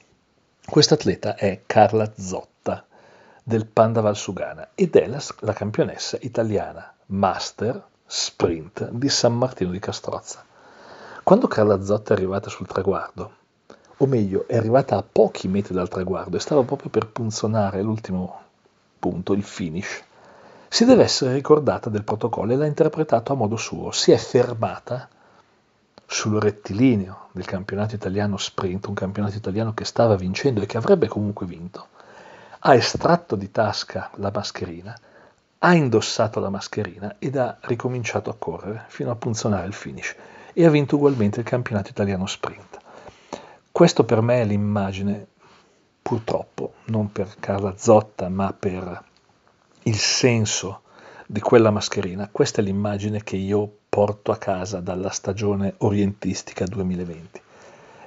Questa 0.66 0.94
atleta 0.94 1.37
è 1.37 1.62
Carla 1.66 2.12
Zotta 2.16 2.84
del 3.44 3.66
Panda 3.66 4.00
Valsugana 4.00 4.70
ed 4.74 4.96
è 4.96 5.06
la, 5.06 5.22
la 5.40 5.52
campionessa 5.52 6.18
italiana 6.20 6.92
master 7.06 7.80
sprint 8.04 8.90
di 8.90 9.08
San 9.08 9.37
Martino 9.37 9.70
di 9.70 9.78
Castrozza. 9.78 10.44
Quando 11.24 11.48
Carla 11.48 11.82
Zotta 11.82 12.12
è 12.12 12.16
arrivata 12.18 12.50
sul 12.50 12.66
traguardo, 12.66 13.32
o 13.96 14.06
meglio, 14.06 14.46
è 14.46 14.58
arrivata 14.58 14.98
a 14.98 15.02
pochi 15.10 15.48
metri 15.48 15.72
dal 15.72 15.88
traguardo 15.88 16.37
e 16.37 16.40
stava 16.40 16.62
proprio 16.64 16.90
per 16.90 17.06
punzonare 17.06 17.80
l'ultimo 17.80 18.42
punto, 18.98 19.32
il 19.32 19.42
finish, 19.42 20.04
si 20.68 20.84
deve 20.84 21.04
essere 21.04 21.32
ricordata 21.32 21.88
del 21.88 22.04
protocollo 22.04 22.52
e 22.52 22.56
l'ha 22.56 22.66
interpretato 22.66 23.32
a 23.32 23.37
modo 23.37 23.56
suo. 23.56 23.90
Si 23.90 24.12
è 24.12 24.18
fermata 24.18 25.08
sul 26.04 26.38
rettilineo 26.38 27.28
del 27.32 27.46
campionato 27.46 27.94
italiano 27.94 28.37
sprint, 28.37 28.84
un 28.88 28.94
campionato 28.94 29.34
italiano 29.34 29.72
che 29.72 29.87
stava 29.87 30.16
vincendo 30.16 30.60
e 30.60 30.66
che 30.66 30.76
avrebbe 30.76 31.08
comunque 31.08 31.46
vinto, 31.46 31.87
ha 32.58 32.74
estratto 32.74 33.34
di 33.34 33.50
tasca 33.50 34.10
la 34.16 34.30
mascherina, 34.30 34.94
ha 35.60 35.72
indossato 35.72 36.38
la 36.38 36.50
mascherina 36.50 37.16
ed 37.18 37.38
ha 37.38 37.56
ricominciato 37.62 38.28
a 38.28 38.37
correre 38.38 38.84
fino 38.88 39.10
a 39.10 39.16
punzonare 39.16 39.66
il 39.66 39.72
finish 39.72 40.14
e 40.56 40.64
ha 40.64 40.70
vinto 40.70 40.94
ugualmente 40.94 41.40
il 41.40 41.46
campionato 41.46 41.90
italiano 41.90 42.26
sprint. 42.26 42.78
Questo 43.70 44.04
per 44.04 44.20
me 44.20 44.40
è 44.40 44.44
l'immagine, 44.44 45.26
purtroppo, 46.00 46.74
non 46.84 47.10
per 47.10 47.34
Carla 47.40 47.74
Zotta, 47.76 48.28
ma 48.28 48.54
per 48.56 49.02
il 49.82 49.96
senso 49.96 50.82
di 51.26 51.40
quella 51.40 51.72
mascherina. 51.72 52.28
Questa 52.30 52.60
è 52.60 52.64
l'immagine 52.64 53.24
che 53.24 53.34
io 53.34 53.68
porto 53.88 54.30
a 54.30 54.36
casa 54.36 54.78
dalla 54.78 55.10
stagione 55.10 55.74
orientistica 55.78 56.64
2020. 56.66 57.42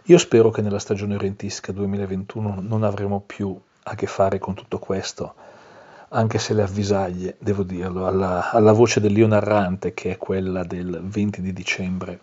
Io 0.03 0.17
spero 0.17 0.49
che 0.51 0.61
nella 0.61 0.79
stagione 0.79 1.15
orientistica 1.15 1.73
2021 1.73 2.59
non 2.61 2.83
avremo 2.83 3.19
più 3.19 3.59
a 3.83 3.95
che 3.95 4.07
fare 4.07 4.39
con 4.39 4.53
tutto 4.53 4.79
questo, 4.79 5.33
anche 6.09 6.39
se 6.39 6.53
le 6.53 6.61
avvisaglie, 6.61 7.35
devo 7.39 7.63
dirlo, 7.63 8.07
alla, 8.07 8.51
alla 8.51 8.71
voce 8.71 9.01
dell'io 9.01 9.27
narrante, 9.27 9.93
che 9.93 10.11
è 10.11 10.17
quella 10.17 10.63
del 10.63 11.01
20 11.03 11.41
di 11.41 11.51
dicembre 11.51 12.19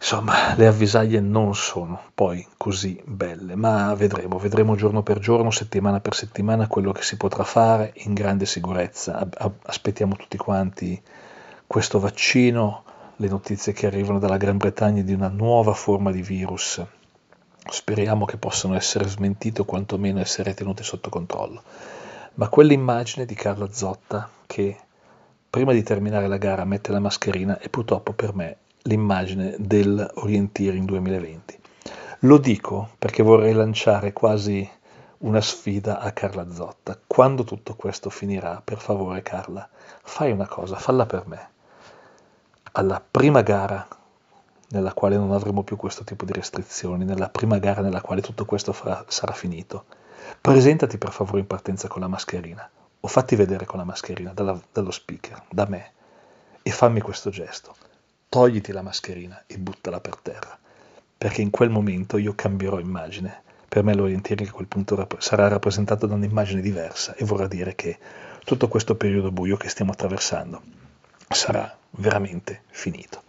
Insomma, 0.00 0.54
le 0.54 0.68
avvisaglie 0.68 1.18
non 1.20 1.56
sono 1.56 2.00
poi 2.14 2.46
così 2.56 3.02
belle, 3.04 3.56
ma 3.56 3.92
vedremo, 3.94 4.38
vedremo 4.38 4.76
giorno 4.76 5.02
per 5.02 5.18
giorno, 5.18 5.50
settimana 5.50 5.98
per 5.98 6.14
settimana 6.14 6.68
quello 6.68 6.92
che 6.92 7.02
si 7.02 7.16
potrà 7.16 7.42
fare 7.42 7.92
in 7.96 8.14
grande 8.14 8.46
sicurezza. 8.46 9.28
Aspettiamo 9.64 10.14
tutti 10.14 10.36
quanti 10.36 11.02
questo 11.66 11.98
vaccino, 11.98 12.84
le 13.16 13.28
notizie 13.28 13.72
che 13.72 13.86
arrivano 13.86 14.20
dalla 14.20 14.36
Gran 14.36 14.56
Bretagna 14.56 15.02
di 15.02 15.12
una 15.12 15.28
nuova 15.28 15.74
forma 15.74 16.12
di 16.12 16.22
virus. 16.22 16.80
Speriamo 17.68 18.24
che 18.24 18.36
possano 18.36 18.76
essere 18.76 19.08
smentite 19.08 19.62
o 19.62 19.64
quantomeno 19.64 20.20
essere 20.20 20.54
tenute 20.54 20.84
sotto 20.84 21.10
controllo. 21.10 21.60
Ma 22.34 22.48
quell'immagine 22.48 23.26
di 23.26 23.34
Carla 23.34 23.68
Zotta 23.72 24.30
che 24.46 24.76
prima 25.50 25.72
di 25.72 25.82
terminare 25.82 26.28
la 26.28 26.38
gara 26.38 26.64
mette 26.64 26.92
la 26.92 27.00
mascherina 27.00 27.58
è 27.58 27.68
purtroppo 27.68 28.12
per 28.12 28.32
me 28.32 28.56
l'immagine 28.82 29.56
dell'Orienteering 29.58 30.86
2020. 30.86 31.60
Lo 32.20 32.38
dico 32.38 32.90
perché 32.98 33.22
vorrei 33.22 33.52
lanciare 33.52 34.12
quasi 34.12 34.68
una 35.18 35.40
sfida 35.40 36.00
a 36.00 36.12
Carla 36.12 36.50
Zotta. 36.50 36.98
Quando 37.06 37.44
tutto 37.44 37.74
questo 37.74 38.10
finirà, 38.10 38.60
per 38.64 38.78
favore 38.78 39.22
Carla, 39.22 39.68
fai 40.02 40.32
una 40.32 40.46
cosa, 40.46 40.76
falla 40.76 41.06
per 41.06 41.26
me. 41.26 41.48
Alla 42.72 43.02
prima 43.08 43.42
gara 43.42 43.86
nella 44.70 44.92
quale 44.92 45.16
non 45.16 45.32
avremo 45.32 45.62
più 45.62 45.76
questo 45.76 46.04
tipo 46.04 46.24
di 46.24 46.32
restrizioni, 46.32 47.04
nella 47.04 47.28
prima 47.28 47.58
gara 47.58 47.80
nella 47.80 48.00
quale 48.00 48.20
tutto 48.20 48.44
questo 48.44 48.72
farà, 48.72 49.04
sarà 49.08 49.32
finito, 49.32 49.86
presentati 50.40 50.98
per 50.98 51.10
favore 51.10 51.40
in 51.40 51.46
partenza 51.46 51.88
con 51.88 52.02
la 52.02 52.08
mascherina 52.08 52.68
o 53.00 53.08
fatti 53.08 53.36
vedere 53.36 53.64
con 53.64 53.78
la 53.78 53.84
mascherina 53.84 54.32
dalla, 54.32 54.60
dallo 54.72 54.90
speaker, 54.90 55.44
da 55.50 55.66
me, 55.68 55.92
e 56.62 56.70
fammi 56.70 57.00
questo 57.00 57.30
gesto 57.30 57.74
togliti 58.28 58.72
la 58.72 58.82
mascherina 58.82 59.44
e 59.46 59.58
buttala 59.58 60.00
per 60.00 60.16
terra, 60.16 60.58
perché 61.16 61.40
in 61.42 61.50
quel 61.50 61.70
momento 61.70 62.18
io 62.18 62.34
cambierò 62.34 62.78
immagine. 62.78 63.42
Per 63.68 63.82
me 63.82 63.94
l'orienteering 63.94 64.48
a 64.48 64.52
quel 64.52 64.66
punto 64.66 65.06
sarà 65.18 65.48
rappresentato 65.48 66.06
da 66.06 66.14
un'immagine 66.14 66.60
diversa 66.60 67.14
e 67.14 67.24
vorrà 67.24 67.46
dire 67.46 67.74
che 67.74 67.98
tutto 68.44 68.68
questo 68.68 68.96
periodo 68.96 69.30
buio 69.30 69.56
che 69.56 69.68
stiamo 69.68 69.92
attraversando 69.92 70.62
sarà 71.28 71.76
veramente 71.90 72.62
finito. 72.70 73.22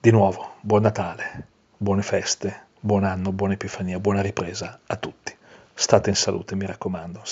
Di 0.00 0.10
nuovo, 0.10 0.54
buon 0.60 0.82
Natale, 0.82 1.46
buone 1.76 2.02
feste, 2.02 2.66
buon 2.80 3.04
anno, 3.04 3.32
buona 3.32 3.54
Epifania, 3.54 4.00
buona 4.00 4.22
ripresa 4.22 4.80
a 4.86 4.96
tutti. 4.96 5.34
State 5.74 6.10
in 6.10 6.16
salute, 6.16 6.54
mi 6.54 6.66
raccomando, 6.66 7.22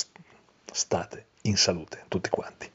state 0.72 1.26
in 1.42 1.56
salute 1.56 2.04
tutti 2.08 2.28
quanti. 2.28 2.70